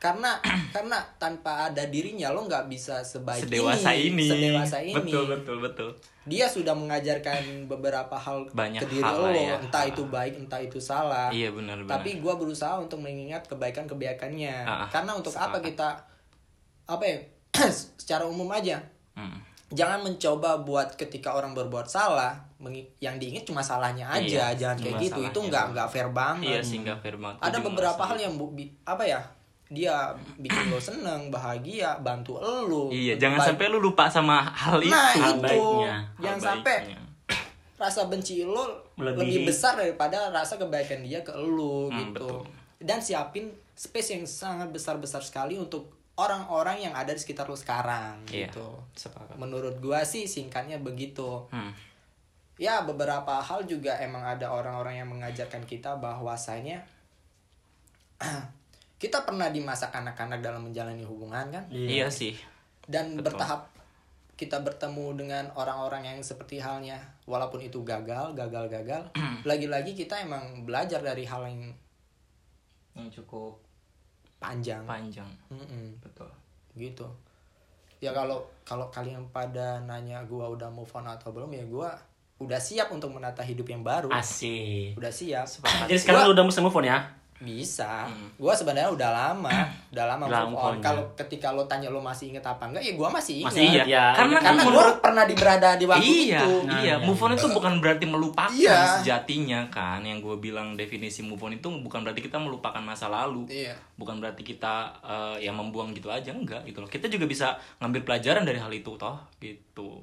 karena 0.03 0.35
karena 0.75 0.99
tanpa 1.15 1.65
ada 1.65 1.83
dirinya 1.85 2.27
lo 2.27 2.43
nggak 2.43 2.67
bisa 2.67 2.99
sebaik 3.01 3.47
Sedewasa 3.47 3.95
ini. 3.95 4.27
sedewasa 4.27 4.77
ini 4.77 4.99
Betul 4.99 5.23
betul 5.29 5.57
betul. 5.59 5.89
dia 6.23 6.43
sudah 6.45 6.71
mengajarkan 6.73 7.39
beberapa 7.65 8.11
hal 8.13 8.47
Banyak 8.49 8.79
ke 8.79 8.87
diri 8.89 8.99
hal 9.01 9.15
lo 9.17 9.31
ya. 9.31 9.55
entah 9.57 9.83
itu 9.85 10.03
baik 10.05 10.35
entah 10.37 10.59
itu 10.59 10.75
salah 10.77 11.31
Iya 11.31 11.49
benar 11.49 11.79
benar. 11.79 11.91
tapi 11.93 12.19
gua 12.19 12.35
berusaha 12.35 12.75
untuk 12.75 12.99
mengingat 12.99 13.43
kebaikan 13.45 13.83
kebaikannya 13.85 14.55
Ah, 14.61 14.83
ah. 14.83 14.87
karena 14.89 15.15
untuk 15.15 15.31
apa 15.33 15.57
kita 15.57 16.03
apa 16.85 17.03
ya 17.05 17.17
secara 17.97 18.23
umum 18.25 18.47
aja 18.49 18.83
Hmm. 19.13 19.37
jangan 19.69 20.01
mencoba 20.01 20.57
buat 20.59 20.97
ketika 20.97 21.31
orang 21.31 21.53
berbuat 21.53 21.85
salah 21.85 22.33
yang 22.97 23.15
diingat 23.15 23.43
cuma 23.43 23.61
salahnya 23.61 24.09
aja 24.09 24.49
Iya, 24.49 24.57
jangan 24.57 24.77
kayak 24.79 24.97
gitu 24.99 25.19
itu 25.21 25.39
nggak 25.43 25.65
nggak 25.69 25.87
fair 25.87 26.09
banget 26.09 26.49
Iya 26.49 26.59
sih 26.59 26.77
nggak 26.79 26.97
fair 26.97 27.15
banget. 27.15 27.37
Ada 27.39 27.57
beberapa 27.59 28.01
hal 28.01 28.15
gitu. 28.15 28.25
yang 28.25 28.33
bu- 28.33 28.51
bi- 28.51 28.73
apa 28.81 29.03
ya 29.03 29.21
dia 29.67 30.11
bikin 30.35 30.67
lo 30.67 30.77
seneng 30.77 31.27
bahagia 31.27 31.97
bantu 31.97 32.37
lo 32.37 32.87
Iya, 32.87 33.15
jangan 33.15 33.39
Baik- 33.39 33.47
sampai 33.49 33.65
lu 33.67 33.79
lupa 33.79 34.05
sama 34.05 34.43
hal 34.45 34.77
itu. 34.79 34.89
nah 34.89 35.09
hal 35.09 35.33
itu 35.33 35.41
baiknya, 35.41 35.93
Hal 35.95 36.21
jangan 36.21 36.39
sampai 36.41 36.75
baiknya. 36.83 36.99
rasa 37.75 38.01
benci 38.05 38.35
lo 38.41 38.63
Melebihi. 38.95 39.19
lebih 39.19 39.39
besar 39.45 39.73
daripada 39.75 40.29
rasa 40.29 40.55
kebaikan 40.55 41.01
dia 41.01 41.19
ke 41.19 41.33
lo 41.33 41.87
Hmm, 41.87 41.99
gitu 42.07 42.29
betul. 42.43 42.45
dan 42.79 42.99
siapin 42.99 43.47
space 43.73 44.09
yang 44.11 44.23
sangat 44.23 44.69
besar 44.69 44.97
besar 44.97 45.19
sekali 45.19 45.55
untuk 45.55 45.89
orang-orang 46.13 46.77
yang 46.79 46.93
ada 46.93 47.09
di 47.09 47.17
sekitar 47.17 47.43
lu 47.43 47.55
sekarang 47.55 48.21
Iya. 48.27 48.45
gitu 48.47 48.67
Sepakat. 48.93 49.33
menurut 49.35 49.79
gua 49.79 50.03
sih 50.03 50.23
singkatnya 50.25 50.77
begitu 50.77 51.49
Hmm. 51.49 51.73
ya 52.55 52.83
beberapa 52.83 53.41
hal 53.41 53.65
juga 53.65 53.97
emang 53.97 54.21
ada 54.23 54.47
orang-orang 54.47 54.95
yang 54.95 55.09
mengajarkan 55.09 55.65
kita 55.65 55.97
bahwasanya 55.97 56.85
kita 59.03 59.27
pernah 59.27 59.51
di 59.51 59.59
masa 59.59 59.91
kanak-kanak 59.91 60.39
dalam 60.39 60.63
menjalani 60.63 61.03
hubungan 61.03 61.51
kan 61.51 61.63
Iya 61.67 62.07
sih. 62.07 62.31
dan 62.87 63.19
Betul. 63.19 63.35
bertahap 63.35 63.67
kita 64.33 64.59
bertemu 64.59 65.13
dengan 65.15 65.45
orang-orang 65.53 66.07
yang 66.07 66.19
seperti 66.19 66.57
halnya 66.57 66.95
walaupun 67.23 67.59
itu 67.59 67.83
gagal 67.83 68.31
gagal 68.33 68.65
gagal 68.65 69.03
lagi-lagi 69.49 69.91
kita 69.91 70.19
emang 70.19 70.63
belajar 70.63 71.03
dari 71.03 71.23
hal 71.23 71.43
yang 71.43 71.75
Yang 72.93 73.21
cukup 73.21 73.57
panjang 74.37 74.83
panjang. 74.85 75.27
Mm-mm, 75.49 75.99
Betul. 75.99 76.29
gitu 76.73 77.05
ya 77.97 78.11
kalau 78.11 78.43
kalau 78.63 78.87
kalian 78.89 79.23
pada 79.29 79.79
nanya 79.81 80.19
gua 80.23 80.47
udah 80.49 80.67
move 80.67 80.91
on 80.91 81.07
atau 81.07 81.31
belum 81.31 81.47
ya 81.49 81.63
gua 81.63 81.95
udah 82.37 82.59
siap 82.59 82.91
untuk 82.91 83.13
menata 83.13 83.39
hidup 83.39 83.63
yang 83.65 83.79
baru 83.79 84.11
Asik. 84.11 84.99
udah 84.99 85.07
siap 85.07 85.47
Jadi 85.87 85.95
sekarang 85.97 86.27
lu 86.27 86.35
udah 86.35 86.43
move 86.43 86.75
on 86.75 86.83
ya? 86.83 86.99
Bisa 87.41 88.07
gua 88.37 88.53
sebenarnya 88.53 88.93
udah 88.93 89.09
lama 89.09 89.51
udah 89.93 90.05
lama 90.05 90.25
move 90.29 90.55
on 90.55 90.75
kalau 90.79 91.03
ketika 91.17 91.51
lo 91.51 91.65
tanya 91.65 91.89
lo 91.91 91.99
masih 91.99 92.31
inget 92.31 92.45
apa 92.45 92.69
enggak 92.69 92.85
ya 92.85 92.93
gua 92.95 93.09
masih 93.09 93.43
inget 93.43 93.51
Masih 93.51 93.63
ingat 93.67 93.87
ya. 93.89 94.05
Karena 94.15 94.37
karena 94.39 94.61
kan 94.63 94.71
gua 94.71 94.85
pernah 95.03 95.23
di 95.27 95.35
berada 95.35 95.69
di 95.75 95.85
waktu 95.89 96.05
iya, 96.05 96.39
itu 96.39 96.53
Nah, 96.63 96.79
iya. 96.79 96.95
iya, 96.95 96.95
Move 97.03 97.19
on 97.19 97.31
itu 97.35 97.47
bukan 97.49 97.73
berarti 97.83 98.05
melupakan 98.07 98.53
Iya. 98.53 98.99
sejatinya 99.01 99.67
kan. 99.67 99.99
Yang 100.01 100.23
gue 100.23 100.35
bilang 100.39 100.79
definisi 100.79 101.19
move 101.19 101.41
on 101.41 101.53
itu 101.53 101.67
bukan 101.67 102.05
berarti 102.05 102.21
kita 102.23 102.39
melupakan 102.39 102.79
masa 102.79 103.11
lalu. 103.11 103.43
iya 103.51 103.75
Bukan 103.99 104.23
berarti 104.23 104.41
kita 104.41 104.95
eh, 105.03 105.43
ya 105.43 105.51
membuang 105.51 105.91
gitu 105.91 106.07
aja 106.07 106.31
enggak 106.31 106.63
gitu 106.63 106.79
loh. 106.79 106.87
Kita 106.87 107.11
juga 107.11 107.27
bisa 107.27 107.57
ngambil 107.83 108.01
pelajaran 108.07 108.47
dari 108.47 108.59
hal 108.61 108.71
itu 108.71 108.95
toh 108.95 109.19
gitu. 109.37 109.99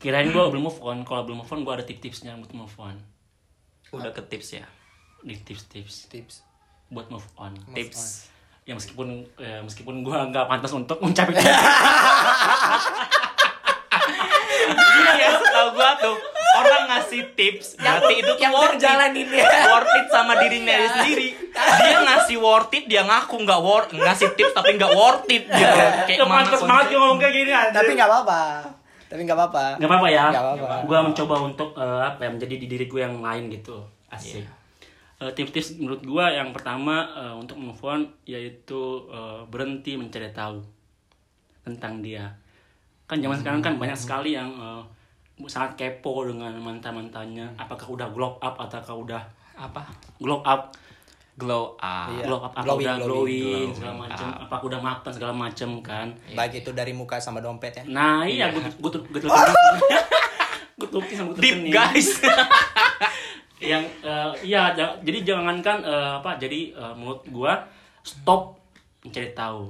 Kirain 0.00 0.32
gua 0.32 0.50
belum 0.50 0.66
move 0.66 0.80
on. 0.82 1.04
Kalau 1.04 1.22
belum 1.24 1.44
move 1.44 1.52
on 1.52 1.60
gua 1.62 1.78
ada 1.78 1.84
tips-tipsnya 1.86 2.34
untuk 2.34 2.50
move 2.56 2.74
on. 2.80 2.96
Udah 3.92 4.10
ke 4.10 4.22
tips 4.26 4.58
ya. 4.58 4.66
Di 5.20 5.36
tips-tips 5.36 6.08
tips 6.08 6.34
buat 6.88 7.06
move 7.08 7.26
on. 7.36 7.54
Move 7.66 7.76
tips. 7.76 8.26
Ya 8.64 8.74
meskipun 8.74 9.26
ya, 9.36 9.60
meskipun 9.60 10.00
gua 10.00 10.24
nggak 10.26 10.46
pantas 10.46 10.70
untuk 10.70 11.00
mencapai 11.00 11.34
Iya 14.70 15.12
ya, 15.16 15.28
setahu 15.34 15.68
gua 15.74 15.90
tuh 15.98 16.16
orang 16.50 16.82
ngasih 16.90 17.22
tips 17.34 17.78
berarti 17.78 18.12
itu 18.18 18.26
tuh 18.26 18.42
yang 18.42 18.50
worth 18.50 18.74
it. 18.74 18.82
jalanin 18.82 19.28
ya. 19.30 19.46
worth 19.70 19.94
it 19.94 20.06
sama 20.10 20.34
dirinya 20.36 20.74
dia 20.74 20.90
sendiri 20.90 21.28
dia 21.54 21.98
ngasih 22.02 22.36
worth 22.42 22.74
it 22.74 22.84
dia 22.90 23.02
ngaku 23.06 23.36
nggak 23.46 23.60
worth 23.62 23.90
ngasih 23.94 24.34
tips 24.34 24.52
tapi 24.58 24.74
nggak 24.74 24.90
worth 24.90 25.30
it 25.30 25.46
gitu 25.46 25.74
kayak 26.10 26.18
Gak 26.18 26.26
pantas 26.26 26.60
banget 26.60 26.86
ngomong 26.90 27.18
kayak 27.22 27.34
gini 27.34 27.50
anjir. 27.54 27.74
tapi 27.74 27.90
nggak 27.94 28.08
apa-apa 28.10 28.42
tapi 29.06 29.20
nggak 29.26 29.38
apa-apa 29.38 29.64
Gak 29.78 29.88
apa-apa 29.90 30.06
ya. 30.06 30.24
Nggak 30.30 30.44
apa-apa. 30.46 30.74
Gua 30.86 30.98
mencoba 31.02 31.34
untuk 31.42 31.70
eh, 31.74 32.02
apa 32.06 32.20
ya 32.22 32.30
menjadi 32.30 32.54
di 32.62 32.66
diri 32.70 32.86
gue 32.86 33.00
yang 33.02 33.18
lain 33.18 33.50
gitu. 33.50 33.82
Asik. 34.06 34.38
Iya. 34.38 34.46
Eh, 35.20 35.32
tips-tips 35.36 35.76
menurut 35.76 36.00
gua 36.00 36.32
yang 36.32 36.48
pertama 36.48 37.04
eh, 37.12 37.34
untuk 37.36 37.60
move 37.60 37.76
on 37.84 38.08
yaitu 38.24 39.04
eh, 39.12 39.44
berhenti 39.52 39.92
mencari 40.00 40.32
tahu 40.32 40.64
tentang 41.60 42.00
dia. 42.00 42.24
Kan 43.04 43.20
zaman 43.20 43.36
sekarang 43.36 43.60
kan 43.60 43.76
banyak 43.76 44.00
sekali 44.00 44.32
yang 44.32 44.48
eh, 44.56 44.82
sangat 45.44 45.76
kepo 45.76 46.24
dengan 46.24 46.56
mantan-mantannya. 46.56 47.52
Apakah 47.60 47.84
udah 47.92 48.08
glow 48.08 48.40
up 48.40 48.56
ataukah 48.56 48.96
udah 48.96 49.22
apa 49.60 49.84
glow 50.16 50.40
up? 50.40 50.72
glow 51.40 51.72
up 51.80 52.08
Iya. 52.16 52.24
Glow 52.28 52.40
up 52.40 52.52
apa 52.52 52.64
Glowing, 52.68 52.84
udah 52.84 52.96
glowing, 53.00 53.08
glowing, 53.08 53.40
glowing 53.40 53.70
segala 53.72 53.94
macam. 53.96 54.26
Apakah 54.44 54.64
udah 54.68 54.80
mapan 54.80 55.12
segala 55.12 55.32
macam 55.32 55.68
kan? 55.80 56.06
baik 56.36 56.52
itu 56.60 56.70
dari 56.76 56.92
muka 56.92 57.16
sama 57.16 57.40
dompet 57.40 57.80
ya 57.80 57.84
Nah, 57.88 58.28
iya, 58.28 58.52
gue 58.52 58.60
gue 58.60 58.90
gue 58.92 59.20
gue 59.20 59.28
gue 60.80 60.88
gue 61.00 61.40
deep 61.40 61.72
guys 61.72 62.08
yang 63.60 63.84
eh, 64.00 64.30
iya 64.42 64.72
ja- 64.72 64.96
jadi 65.00 65.22
jangankan 65.22 65.80
eh, 65.80 66.12
apa 66.16 66.36
jadi 66.36 66.72
eh, 66.72 66.94
menurut 66.96 67.22
gua 67.28 67.60
stop 68.00 68.56
mencari 69.00 69.30
tahu. 69.32 69.68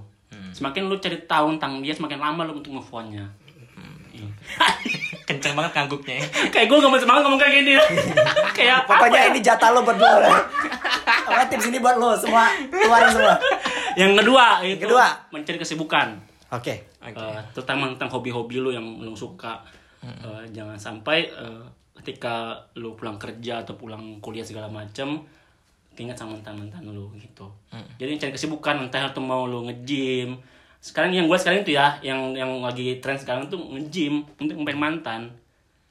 Semakin 0.50 0.86
lu 0.86 0.96
cari 0.96 1.18
tahu 1.26 1.58
tentang 1.58 1.82
dia 1.82 1.90
semakin 1.90 2.18
lama 2.18 2.46
lu 2.46 2.58
untuk 2.58 2.70
move 2.72 2.90
on-nya. 2.90 3.26
Iya. 4.10 4.26
kenceng 5.22 5.54
banget 5.54 5.70
kangguknya 5.70 6.18
ya. 6.18 6.26
kayak 6.54 6.66
gua 6.66 6.82
gak 6.82 6.90
mau 6.90 6.98
semangat 6.98 7.22
ngomong 7.22 7.38
kayak 7.38 7.54
gini. 7.62 7.72
Kayak 8.58 8.84
pokoknya 8.84 9.30
ini 9.30 9.40
jatah 9.40 9.70
lo 9.70 9.80
berdua. 9.80 10.20
Lah 10.20 10.42
apa 11.30 11.46
tips 11.46 11.70
ini 11.70 11.78
buat 11.78 11.96
lo 11.96 12.12
semua. 12.12 12.50
Keluarin 12.68 13.10
semua. 13.10 13.34
Yang 13.94 14.12
kedua 14.22 14.44
itu 14.60 14.84
kedua. 14.84 15.06
mencari 15.30 15.56
kesibukan. 15.56 16.18
Oke. 16.50 16.74
Eh, 17.00 17.40
terutama 17.54 17.86
tentang 17.88 18.10
hobi-hobi 18.10 18.58
lu 18.58 18.70
yang 18.70 18.84
lu 19.00 19.14
suka. 19.14 19.62
Eh, 20.02 20.42
jangan 20.50 20.74
sampai 20.76 21.30
eh, 21.30 21.62
ketika 22.00 22.56
lu 22.80 22.96
pulang 22.96 23.20
kerja 23.20 23.62
atau 23.62 23.76
pulang 23.76 24.18
kuliah 24.24 24.44
segala 24.44 24.72
macem 24.72 25.20
keinget 25.94 26.16
sama 26.16 26.38
mantan-mantan 26.38 26.84
lu 26.88 27.12
gitu. 27.20 27.48
Jadi 28.00 28.16
cari 28.16 28.32
kesibukan 28.32 28.88
entah 28.88 29.12
itu 29.12 29.20
mau 29.20 29.44
lu 29.44 29.68
nge-gym. 29.68 30.40
Sekarang 30.80 31.12
yang 31.12 31.28
gue 31.28 31.36
sekarang 31.36 31.60
itu 31.60 31.76
ya 31.76 32.00
yang 32.00 32.32
yang 32.32 32.64
lagi 32.64 33.00
tren 33.04 33.20
sekarang 33.20 33.52
tuh 33.52 33.60
nge-gym 33.60 34.24
untuk 34.40 34.56
memperbaiki 34.56 34.80
mantan 34.80 35.28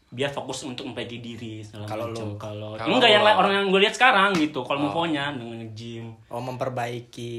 biar 0.10 0.28
fokus 0.28 0.65
untuk 0.65 0.84
memperbaiki 0.84 1.17
diri 1.17 1.62
Kalau 1.86 2.10
lu- 2.10 2.34
kalau 2.36 2.74
enggak 2.74 3.08
yang 3.08 3.22
lain- 3.22 3.38
orang 3.38 3.54
yang 3.54 3.65
gue 3.67 3.78
lihat 3.80 3.93
sekarang 3.93 4.34
gitu 4.34 4.62
kalau 4.62 4.89
mau 4.89 5.06
nya 5.06 5.30
dengan 5.30 5.62
nge-gym 5.62 6.17
oh 6.26 6.41
memperbaiki 6.41 7.38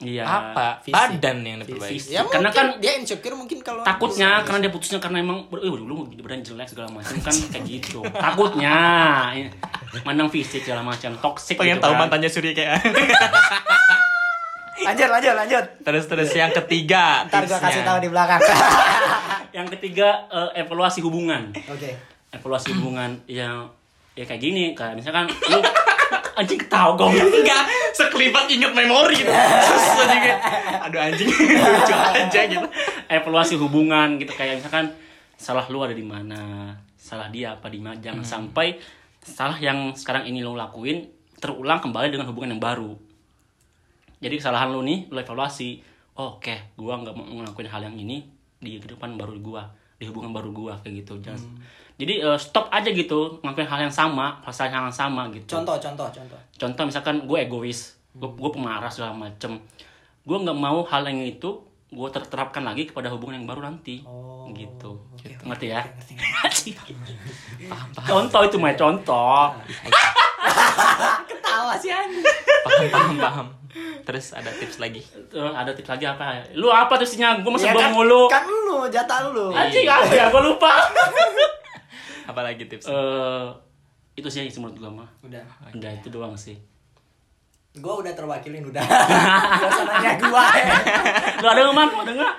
iya. 0.00 0.26
Apa? 0.26 0.82
Fisik. 0.82 0.90
badan 0.92 1.36
yang 1.40 1.56
diperbaiki. 1.60 1.94
Fisik. 1.94 2.12
ya 2.12 2.26
Karena 2.26 2.50
kan- 2.50 2.82
dia 2.82 2.98
insecure 2.98 3.32
mungkin 3.32 3.62
kalau 3.62 3.82
takutnya 3.82 4.42
karena 4.42 4.58
dia 4.60 4.70
putusnya 4.70 4.98
karena 4.98 5.18
emang 5.20 5.46
eh 5.48 5.70
dulu 5.70 5.94
badan 6.16 6.42
jelek 6.42 6.66
segala 6.66 6.90
macam 6.90 7.14
kan 7.16 7.30
kayak 7.52 7.62
gitu. 7.64 8.02
Takutnya. 8.02 8.76
Ya, 9.32 9.48
mandang 10.02 10.26
fisik 10.26 10.60
segala 10.60 10.82
macam 10.82 11.14
toxic 11.16 11.54
pengen 11.54 11.78
gitu 11.78 11.84
tahu 11.84 11.94
kan. 11.94 12.00
mantannya 12.02 12.26
Surya 12.26 12.52
kayak 12.52 12.74
lanjut 14.84 15.08
lanjut 15.08 15.32
lanjut. 15.32 15.64
Terus 15.80 16.04
terus 16.04 16.30
yang 16.32 16.50
ketiga 16.52 17.22
ntar 17.24 17.46
tipsnya. 17.46 17.62
kasih 17.62 17.82
tahu 17.86 17.98
di 18.02 18.08
belakang 18.10 18.40
yang 19.54 19.70
ketiga 19.70 20.26
eh, 20.34 20.66
evaluasi 20.66 20.98
hubungan. 21.06 21.54
Oke. 21.70 21.94
Evaluasi 22.34 22.74
hubungan 22.74 23.14
yang 23.30 23.70
ya 24.18 24.26
kayak 24.26 24.42
gini 24.42 24.74
kayak 24.74 24.98
misalkan 24.98 25.30
lu 25.30 25.62
anjing 26.38 26.58
ketawa 26.58 26.98
gong 26.98 27.14
enggak 27.14 27.62
sekelipat 27.94 28.50
inget 28.50 28.74
memori. 28.74 29.14
Gitu 29.14 29.30
Terus 29.30 29.86
kayak, 30.10 30.38
aduh 30.90 31.00
anjing 31.06 31.30
lucu 31.78 31.94
aja 31.94 32.40
gitu. 32.50 32.66
Evaluasi 33.06 33.54
hubungan 33.54 34.18
gitu 34.18 34.34
kayak 34.34 34.58
misalkan 34.58 34.90
salah 35.38 35.62
lu 35.70 35.78
ada 35.86 35.94
di 35.94 36.02
mana 36.02 36.74
salah 36.98 37.30
dia 37.30 37.54
apa 37.54 37.70
di 37.70 37.78
mana. 37.78 37.94
Jangan 38.02 38.26
sampai 38.26 38.82
salah 39.22 39.54
yang 39.62 39.94
sekarang 39.94 40.26
ini 40.26 40.42
lo 40.42 40.58
lakuin 40.58 41.06
terulang 41.38 41.78
kembali 41.78 42.10
dengan 42.10 42.26
hubungan 42.26 42.58
yang 42.58 42.62
baru. 42.62 42.90
Jadi 44.18 44.34
kesalahan 44.42 44.74
lu 44.74 44.82
nih 44.82 45.06
lu 45.14 45.22
evaluasi. 45.22 45.94
Oh, 46.18 46.42
oke 46.42 46.74
gua 46.74 46.98
nggak 46.98 47.14
mau 47.14 47.26
ngelakuin 47.26 47.70
hal 47.70 47.86
yang 47.86 47.98
ini 47.98 48.33
di 48.64 48.80
kehidupan 48.80 49.20
baru 49.20 49.36
gua 49.44 49.62
di 50.00 50.08
hubungan 50.08 50.32
baru 50.32 50.50
gua 50.50 50.74
kayak 50.80 51.04
gitu. 51.04 51.20
Jangan 51.20 51.44
jadi 51.94 52.14
eh, 52.26 52.38
stop 52.42 52.66
aja 52.74 52.90
gitu 52.90 53.38
ngelakuin 53.42 53.70
hal 53.70 53.80
yang 53.86 53.94
sama 53.94 54.42
pasal 54.42 54.66
hal 54.66 54.90
yang 54.90 54.94
sama 54.94 55.30
gitu. 55.30 55.54
Contoh 55.54 55.78
contoh 55.78 56.08
contoh. 56.10 56.38
Contoh 56.58 56.82
misalkan 56.90 57.22
gue 57.22 57.38
egois 57.38 57.94
gue 58.14 58.28
gue 58.30 58.50
pemarah 58.50 58.90
segala 58.90 59.14
macem. 59.14 59.62
Gue 60.26 60.36
nggak 60.42 60.58
mau 60.58 60.82
hal 60.90 61.06
yang 61.06 61.22
itu 61.22 61.62
gue 61.94 62.08
terterapkan 62.10 62.66
lagi 62.66 62.90
kepada 62.90 63.06
hubungan 63.14 63.38
yang 63.38 63.46
baru 63.46 63.70
nanti. 63.70 64.02
Oh, 64.02 64.50
gitu. 64.50 64.98
oke, 65.14 65.46
ngerti 65.46 65.70
ya? 65.70 65.82
paham 67.70 67.88
paham 67.94 68.06
contoh 68.10 68.42
itu 68.42 68.56
mah 68.58 68.74
contoh. 68.74 69.54
Ketawa 71.30 71.78
sih 71.78 71.94
paham 71.94 72.90
paham 72.90 73.16
paham 73.22 73.46
terus 74.02 74.30
ada 74.30 74.50
tips 74.50 74.78
lagi? 74.78 75.02
Ada 75.32 75.74
tips 75.74 75.90
lagi 75.90 76.04
apa? 76.04 76.46
Lu 76.54 76.68
apa 76.68 76.94
tipsnya? 76.94 77.42
Gue 77.42 77.50
masih 77.50 77.68
Ya 77.68 77.74
belum 77.74 77.84
kan, 77.84 77.92
mulu. 77.92 78.22
Kan 78.26 78.44
lu 78.46 78.86
jatah 78.88 79.28
lu. 79.28 79.50
Anjing 79.50 79.84
apa 79.84 80.08
ya 80.08 80.26
gue 80.28 80.42
lupa. 80.42 80.70
Apa 82.24 82.40
lagi 82.40 82.64
tips 82.64 82.88
Eh, 82.88 83.46
itu 84.16 84.24
sih 84.26 84.48
menurut 84.56 84.80
gue 84.80 84.88
mah. 84.88 85.08
Udah. 85.20 85.44
Udah 85.70 85.90
itu 85.92 86.08
doang 86.08 86.32
sih. 86.32 86.56
Gua 87.74 87.98
udah 87.98 88.14
terwakilin 88.14 88.62
udah. 88.64 88.80
Gak 89.60 89.66
usah 89.68 89.84
nanya 89.84 90.12
gua. 90.22 90.46
Lu 91.42 91.46
ada 91.50 91.60
nggak 91.60 91.74
man 91.74 91.90
ada 91.90 92.12
nggak? 92.14 92.34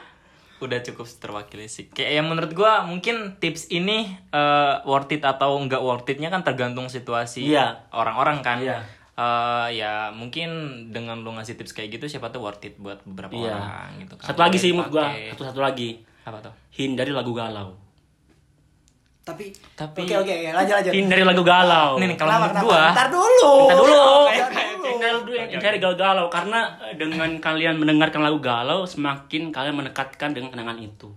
Udah 0.64 0.80
cukup 0.80 1.06
terwakili 1.20 1.68
sih. 1.68 1.92
Kayak 1.92 2.24
yang 2.24 2.32
menurut 2.32 2.56
gua 2.56 2.88
mungkin 2.88 3.36
tips 3.38 3.68
ini 3.68 4.16
eh, 4.32 4.76
worth 4.88 5.12
it 5.12 5.22
atau 5.22 5.60
enggak 5.60 5.84
worth 5.84 6.08
itnya 6.08 6.32
kan 6.32 6.40
tergantung 6.42 6.88
situasi 6.88 7.52
Iya. 7.52 7.84
orang-orang 7.92 8.40
kan. 8.40 8.64
Iya. 8.64 8.80
Eh, 9.16 9.68
ya 9.74 10.12
mungkin 10.12 10.50
dengan 10.92 11.16
lu 11.18 11.32
ngasih 11.32 11.56
tips 11.56 11.72
kayak 11.72 11.88
gitu 11.90 12.12
siapa 12.12 12.28
tuh 12.30 12.44
worth 12.44 12.60
it 12.62 12.76
buat 12.76 13.00
beberapa 13.02 13.32
Iya. 13.32 13.56
orang 13.56 13.90
gitu 14.04 14.14
kan? 14.14 14.26
Satu 14.28 14.40
lagi 14.42 14.58
sih 14.58 14.70
menurut 14.70 14.92
gue 14.92 15.00
dipakai. 15.02 15.32
satu 15.32 15.44
satu 15.48 15.60
lagi. 15.60 15.90
Apa 16.22 16.38
tuh? 16.42 16.54
Hindari 16.74 17.10
lagu 17.10 17.32
galau. 17.32 17.80
Tapi 19.24 19.56
Tapi- 19.74 20.04
oke 20.04 20.16
oke 20.20 20.30
oke, 20.30 20.48
lanjut 20.52 20.74
lanjut. 20.76 20.94
Hindari 20.94 21.24
lagu 21.24 21.42
galau. 21.42 21.96
Nih, 21.96 22.06
nih, 22.06 22.18
kalau 22.20 22.30
Kenapa, 22.30 22.44
menurut 22.44 22.56
kenapa? 22.62 22.70
gua 22.70 22.84
ntar 22.92 23.08
dulu. 23.10 23.52
Kita 23.58 23.76
dulu, 23.76 24.04
Ntar 24.28 25.16
dulu. 25.18 25.34
yang 25.34 25.62
cari 25.64 25.78
galau-galau 25.80 26.26
karena 26.28 26.60
eh, 26.84 26.94
dengan 26.94 27.30
kalian 27.40 27.76
mendengarkan 27.76 28.22
lagu 28.22 28.38
galau 28.38 28.84
semakin 28.84 29.50
kalian 29.50 29.76
mendekatkan 29.76 30.30
dengan 30.30 30.52
kenangan 30.52 30.78
itu. 30.78 31.08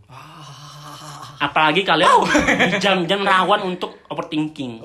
Apalagi 1.39 1.83
kalian 1.83 2.11
di 2.65 2.79
jam-jam 2.79 3.21
rawan 3.21 3.61
untuk 3.67 4.07
overthinking. 4.07 4.81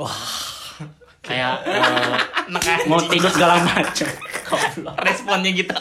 Kayak 1.24 1.64
eh, 1.72 2.86
mau 2.92 3.00
tidur 3.00 3.32
segala 3.32 3.64
macam. 3.64 4.08
Responnya 5.02 5.50
gitu 5.56 5.74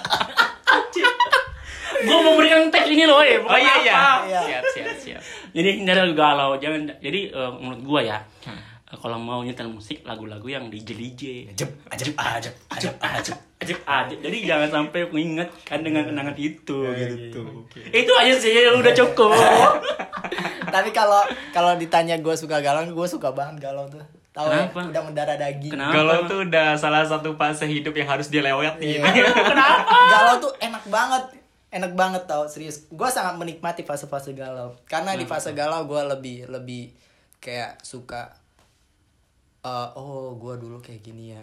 Gue 2.02 2.18
mau 2.18 2.34
berikan 2.34 2.66
teks 2.66 2.90
ini 2.90 3.06
loh, 3.06 3.22
eh, 3.22 3.38
bukan 3.38 3.54
oh 3.54 3.58
iya 3.62 3.74
iya. 3.78 3.94
Iya. 4.26 4.40
siap 4.42 4.64
siap 4.74 4.96
siap 4.98 5.22
Jadi 5.54 5.68
hindari 5.82 6.14
galau, 6.18 6.58
jangan. 6.58 6.90
Jadi 6.98 7.30
eh, 7.30 7.50
menurut 7.62 7.82
gua 7.86 8.00
ya, 8.02 8.18
eh, 8.48 8.96
kalau 8.98 9.22
mau 9.22 9.38
nyetel 9.46 9.70
musik 9.70 10.02
lagu-lagu 10.02 10.42
yang 10.50 10.66
DJ 10.66 10.98
DJ. 10.98 11.22
ajep 11.54 11.70
ajep 11.94 12.14
ajep 12.18 12.54
ajep 12.74 12.94
ajep 12.98 13.38
Ajib 13.62 13.78
aja. 13.86 14.14
Jadi 14.18 14.36
jangan 14.42 14.68
sampai 14.74 15.06
mengingatkan 15.06 15.86
dengan 15.86 16.02
kenangan 16.02 16.34
itu 16.34 16.82
Iya, 16.82 17.14
gitu. 17.14 17.62
Itu 17.94 18.12
aja 18.18 18.34
sih 18.34 18.50
yang 18.50 18.82
udah 18.82 18.90
cukup. 18.90 19.30
tapi 20.74 20.90
kalau 20.90 21.22
kalau 21.54 21.78
ditanya 21.78 22.18
gue 22.18 22.34
suka 22.34 22.58
galau 22.58 22.82
gue 22.82 23.06
suka 23.06 23.30
banget 23.30 23.70
galau 23.70 23.86
tuh 23.86 24.02
tahu 24.32 24.48
ya 24.48 24.64
Kenapa? 24.68 24.80
udah 24.88 25.02
mendarah 25.04 25.36
daging 25.36 25.72
Kenapa? 25.76 25.92
Galau 25.92 26.18
tuh 26.24 26.38
udah 26.48 26.68
salah 26.80 27.04
satu 27.04 27.36
fase 27.36 27.68
hidup 27.68 27.92
yang 27.92 28.08
harus 28.08 28.32
dilewati. 28.32 28.96
Iya. 28.98 29.04
Kenapa? 29.52 29.96
galau 30.08 30.34
tuh 30.40 30.52
enak 30.58 30.84
banget 30.88 31.24
enak 31.72 31.92
banget 31.96 32.22
tau 32.28 32.44
serius 32.44 32.84
gue 32.92 33.08
sangat 33.08 33.40
menikmati 33.40 33.80
fase-fase 33.80 34.36
galau 34.36 34.76
karena 34.84 35.16
di 35.16 35.24
fase 35.24 35.56
galau 35.56 35.88
gue 35.88 36.02
lebih 36.04 36.44
lebih 36.52 36.92
kayak 37.40 37.80
suka 37.80 38.28
eh, 39.64 39.88
oh 39.96 40.36
gue 40.36 40.54
dulu 40.60 40.84
kayak 40.84 41.00
gini 41.00 41.32
ya 41.32 41.40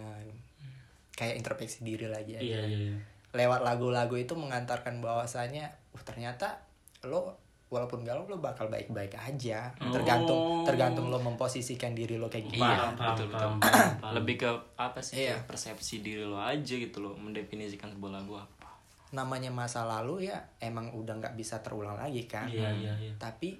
kayak 1.18 1.36
introspeksi 1.36 1.82
diri 1.82 2.06
lagi 2.08 2.38
aja 2.38 2.46
Iya, 2.46 2.60
iya, 2.64 2.78
iya. 2.94 2.96
lewat 3.34 3.60
lagu-lagu 3.60 4.14
itu 4.16 4.32
mengantarkan 4.38 5.02
bahwasanya 5.04 5.74
uh, 5.92 6.02
ternyata 6.06 6.62
lo 7.04 7.36
walaupun 7.70 8.02
galau 8.02 8.26
lo 8.26 8.36
bakal 8.36 8.66
baik-baik 8.66 9.14
aja 9.14 9.70
tergantung 9.88 10.34
Oh. 10.36 10.66
tergantung 10.66 11.06
lo 11.06 11.16
memposisikan 11.16 11.90
diri 11.90 12.14
lo 12.14 12.26
kayak 12.26 12.46
Iya, 12.46 12.52
gimana 12.52 12.84
betul 12.92 13.26
betul. 13.26 13.38
paham, 13.38 13.52
paham, 13.56 13.94
paham. 13.96 14.12
Lebih 14.12 14.34
ke 14.36 14.50
apa 14.76 14.98
sih? 14.98 15.22
Iya. 15.22 15.38
ke 15.38 15.48
persepsi 15.48 15.94
diri 16.00 16.22
lo 16.22 16.36
aja 16.36 16.58
gitu 16.76 16.98
loh, 17.00 17.14
mendefinisikan 17.14 17.88
sebuah 17.88 18.12
lagu 18.16 18.34
apa. 18.36 18.66
namanya 19.10 19.50
masa 19.50 19.82
lalu 19.84 20.26
ya 20.26 20.38
emang 20.58 20.90
udah 20.92 21.14
nggak 21.16 21.34
bisa 21.34 21.58
terulang 21.60 21.94
lagi 21.94 22.26
kan 22.26 22.46
Iya, 22.46 22.70
iya, 22.72 22.92
iya. 22.96 23.12
tapi 23.16 23.58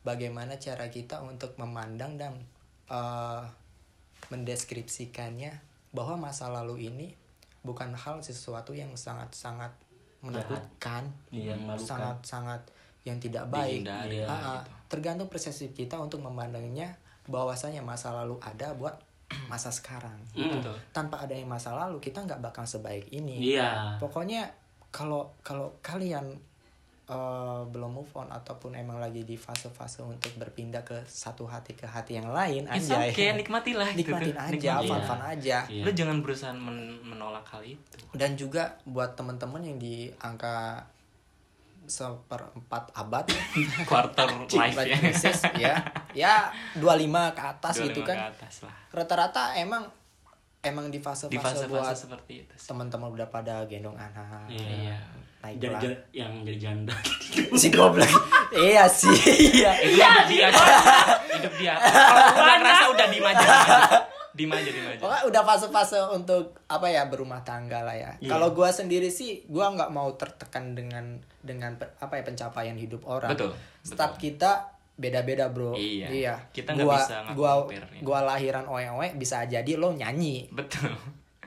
bagaimana 0.00 0.56
cara 0.56 0.88
kita 0.88 1.20
untuk 1.20 1.56
memandang 1.56 2.16
dan 2.16 2.36
eh, 2.86 3.42
mendeskripsikannya 4.30 5.52
bahwa 5.90 6.16
masa 6.22 6.48
lalu 6.48 6.86
ini 6.86 7.08
bukan 7.60 7.92
hal 7.94 8.20
sesuatu 8.20 8.72
yang 8.72 8.92
sangat-sangat 8.94 9.72
menakutkan 10.20 11.08
Iya, 11.30 11.56
sangat-sangat 11.76 12.60
yang 13.02 13.16
tidak 13.16 13.46
baik 13.46 13.80
Dihindari 13.80 14.16
Iya, 14.16 14.26
lah 14.26 14.40
gitu. 14.60 14.70
tergantung 14.90 15.26
persepsi 15.26 15.70
kita 15.70 15.96
untuk 15.96 16.20
memandangnya 16.20 16.92
bahwasanya 17.24 17.80
masa 17.80 18.12
lalu 18.12 18.36
ada 18.40 18.72
buat 18.72 18.96
masa 19.46 19.70
sekarang 19.70 20.18
Mm. 20.32 20.50
Betul. 20.54 20.76
tanpa 20.90 21.20
adanya 21.20 21.44
masa 21.44 21.72
lalu 21.72 21.96
kita 21.98 22.20
nggak 22.20 22.40
bakal 22.40 22.62
sebaik 22.62 23.08
ini 23.08 23.54
Iya. 23.54 23.96
pokoknya 23.96 24.50
kalau 24.90 25.32
kalau 25.40 25.78
kalian 25.80 26.34
eh, 27.06 27.16
belum 27.64 27.90
move 27.92 28.12
on 28.14 28.28
ataupun 28.28 28.70
emang 28.72 28.98
lagi 28.98 29.22
di 29.22 29.34
fase-fase 29.34 29.98
untuk 30.00 30.30
berpindah 30.36 30.82
ke 30.82 31.02
satu 31.04 31.42
hati 31.44 31.72
ke 31.72 31.82
hati 31.82 32.14
yang 32.14 32.30
lain 32.30 32.66
It's 32.68 32.86
aja 32.86 33.02
okay, 33.04 33.34
nikmatilah 33.40 33.90
gitu 33.92 34.10
nikmatin 34.10 34.30
kan. 34.32 34.46
aja 34.46 34.54
Nikmatin. 34.76 34.90
fun 34.90 35.02
fun 35.04 35.22
aja 35.24 35.58
Iya. 35.66 35.82
Lo 35.82 35.90
jangan 35.90 36.16
berusaha 36.20 36.52
men- 36.52 37.02
menolak 37.02 37.46
hal 37.48 37.62
itu. 37.64 37.98
dan 38.12 38.34
juga 38.34 38.78
buat 38.84 39.14
temen-temen 39.14 39.62
yang 39.64 39.76
di 39.76 39.94
angka 40.18 40.86
seperempat 41.90 42.94
abad 42.94 43.26
Quarter 43.90 44.30
life 44.54 44.78
ya. 44.80 44.96
crisis, 44.96 45.42
ya 45.58 45.74
ya 46.12 46.48
25 46.74 46.86
ke 47.34 47.42
atas 47.44 47.74
25 47.76 47.84
gitu 47.84 48.00
ke 48.00 48.08
kan 48.08 48.30
atas 48.30 48.54
lah. 48.62 48.74
rata-rata 48.90 49.42
emang 49.56 49.82
emang 50.60 50.86
di 50.86 50.96
Di 50.96 51.02
fase-fase 51.02 51.34
fase-fase 51.36 51.68
buat 51.68 51.92
seperti 51.92 52.32
itu. 52.40 52.54
teman-teman 52.62 53.08
udah 53.10 53.26
pada 53.26 53.64
gendong 53.64 53.96
anak 53.96 54.46
Iya. 54.46 54.98
naik 55.40 55.56
Jadi, 55.58 55.74
jadi- 55.82 56.00
yang 56.14 56.32
jadi 56.42 56.58
janda. 56.60 56.94
si 57.52 57.68
goblok 57.68 58.06
iya 58.52 58.84
sih 58.84 59.08
iya 59.48 59.72
hidup 59.80 60.28
dia 60.28 60.46
aja. 60.46 60.64
hidup 61.32 61.54
dia. 61.56 61.74
Kalau 61.74 62.24
udah 62.36 62.56
ngerasa 62.56 62.84
udah 62.88 63.06
di 63.08 63.18
aja. 63.20 63.48
Di 64.40 64.48
aja, 64.48 64.70
di 64.72 64.80
aja. 64.80 65.00
Pokoknya 65.04 65.24
udah 65.28 65.42
fase-fase 65.44 66.00
untuk 66.16 66.56
apa 66.64 66.88
ya 66.88 67.04
berumah 67.12 67.44
tangga 67.44 67.84
lah 67.84 67.92
ya. 67.92 68.10
Iya. 68.16 68.30
Kalau 68.32 68.56
gua 68.56 68.72
sendiri 68.72 69.12
sih 69.12 69.44
gua 69.52 69.68
nggak 69.76 69.92
mau 69.92 70.08
tertekan 70.16 70.72
dengan 70.72 71.20
dengan 71.44 71.76
apa 71.76 72.16
ya 72.16 72.24
pencapaian 72.24 72.76
hidup 72.80 73.04
orang. 73.04 73.36
Betul, 73.36 73.52
Start 73.84 74.16
kita 74.16 74.72
beda-beda, 74.96 75.52
Bro. 75.52 75.76
Iya. 75.76 76.48
Kita 76.52 76.72
nggak 76.72 76.88
bisa 76.88 77.16
gua 77.36 77.64
compare 77.64 77.88
nih. 77.92 78.00
gua 78.00 78.18
lahiran 78.24 78.64
oe-oe 78.64 79.12
bisa 79.20 79.44
jadi 79.44 79.76
lo 79.76 79.92
nyanyi. 79.92 80.48
Betul. 80.48 80.96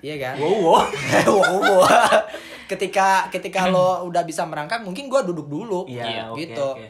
Iya 0.04 0.16
kan? 0.20 0.36
Wow, 0.36 0.58
wow. 0.60 0.84
wow, 1.40 1.58
wow. 1.64 2.20
ketika 2.68 3.32
ketika 3.32 3.72
lo 3.72 4.04
udah 4.06 4.28
bisa 4.28 4.44
merangkak 4.44 4.84
mungkin 4.84 5.08
gua 5.08 5.24
duduk 5.24 5.48
dulu 5.48 5.88
Iya, 5.90 6.30
gitu. 6.36 6.78
oke. 6.78 6.88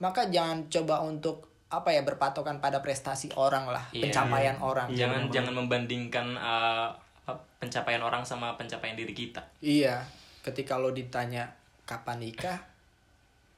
Maka 0.00 0.30
jangan 0.30 0.64
coba 0.70 1.02
untuk 1.04 1.48
apa 1.68 1.92
ya 1.92 2.00
berpatokan 2.00 2.64
pada 2.64 2.80
prestasi 2.80 3.28
orang 3.36 3.68
lah, 3.68 3.84
Iya. 3.92 4.08
pencapaian 4.08 4.56
orang. 4.64 4.88
jangan 4.96 5.28
jangan 5.28 5.52
membandingkan 5.52 6.32
uh, 6.40 6.88
apa, 7.28 7.36
pencapaian 7.60 8.00
orang 8.00 8.24
sama 8.24 8.56
pencapaian 8.56 8.96
diri 8.96 9.12
kita. 9.12 9.44
Iya, 9.60 10.00
ketika 10.40 10.80
lo 10.80 10.96
ditanya 10.96 11.52
kapan 11.84 12.24
nikah, 12.24 12.56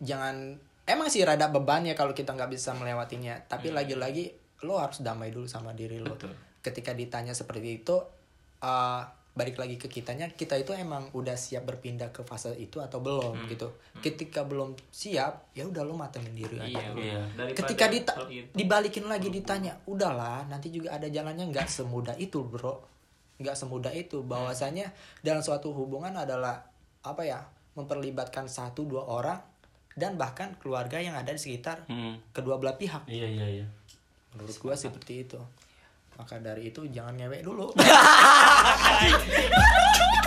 jangan 0.02 0.58
emang 0.90 1.06
sih 1.06 1.22
rada 1.22 1.54
beban 1.54 1.86
ya 1.86 1.94
kalau 1.94 2.10
kita 2.10 2.34
nggak 2.34 2.50
bisa 2.50 2.74
melewatinya. 2.74 3.38
Tapi 3.46 3.70
lagi-lagi 3.70 4.34
lo 4.66 4.82
harus 4.82 5.06
damai 5.06 5.30
dulu 5.30 5.46
sama 5.46 5.70
diri 5.70 6.02
lo. 6.02 6.18
Betul. 6.18 6.34
Ketika 6.66 6.92
ditanya 6.92 7.30
seperti 7.32 7.80
itu, 7.80 7.94
uh, 8.60 9.02
balik 9.30 9.56
lagi 9.56 9.74
ke 9.74 9.86
kitanya, 9.86 10.26
kita 10.28 10.54
itu 10.54 10.72
emang 10.72 11.06
udah 11.12 11.32
siap 11.32 11.62
berpindah 11.64 12.10
ke 12.10 12.20
fase 12.20 12.50
itu 12.54 12.76
atau 12.76 12.98
belum 12.98 13.46
gitu. 13.46 13.70
Ketika 13.96 14.42
belum 14.42 14.74
siap, 14.86 15.52
ya 15.52 15.64
udah 15.64 15.80
lo 15.80 15.94
matengin 15.94 16.34
diri 16.34 16.56
aja. 16.56 16.66
Iya. 16.68 16.82
dulu. 16.90 16.98
Iya. 17.00 17.22
Daripada 17.32 17.56
Ketika 17.56 17.84
dita- 17.86 18.16
hal 18.16 18.28
itu. 18.28 18.50
dibalikin 18.52 19.04
lagi 19.04 19.28
ditanya, 19.28 19.78
udahlah 19.84 20.44
nanti 20.44 20.68
juga 20.68 20.92
ada 20.92 21.06
jalannya 21.06 21.46
nggak 21.46 21.66
semudah 21.66 22.16
itu 22.16 22.42
bro, 22.42 22.82
nggak 23.36 23.54
semudah 23.54 23.92
itu. 23.92 24.20
Bahwasanya 24.20 24.90
dalam 25.20 25.40
suatu 25.40 25.70
hubungan 25.70 26.12
adalah 26.12 26.66
apa 27.00 27.22
ya 27.22 27.40
memperlibatkan 27.72 28.44
satu 28.44 28.84
dua 28.84 29.06
orang 29.06 29.38
dan 29.92 30.14
bahkan 30.14 30.52
keluarga 30.56 30.98
yang 30.98 31.14
ada 31.14 31.30
di 31.30 31.38
sekitar 31.38 31.86
Hmm. 31.86 32.18
kedua 32.30 32.56
belah 32.56 32.74
pihak. 32.74 33.06
Iya, 33.06 33.26
iya, 33.26 33.46
iya. 33.54 33.66
Menurut 34.30 34.58
gua 34.58 34.74
seperti 34.74 35.24
itu. 35.24 35.38
Maka 36.18 36.42
dari 36.42 36.66
itu 36.72 36.86
jangan 36.88 37.14
ngewek 37.18 37.42
dulu. 37.44 37.74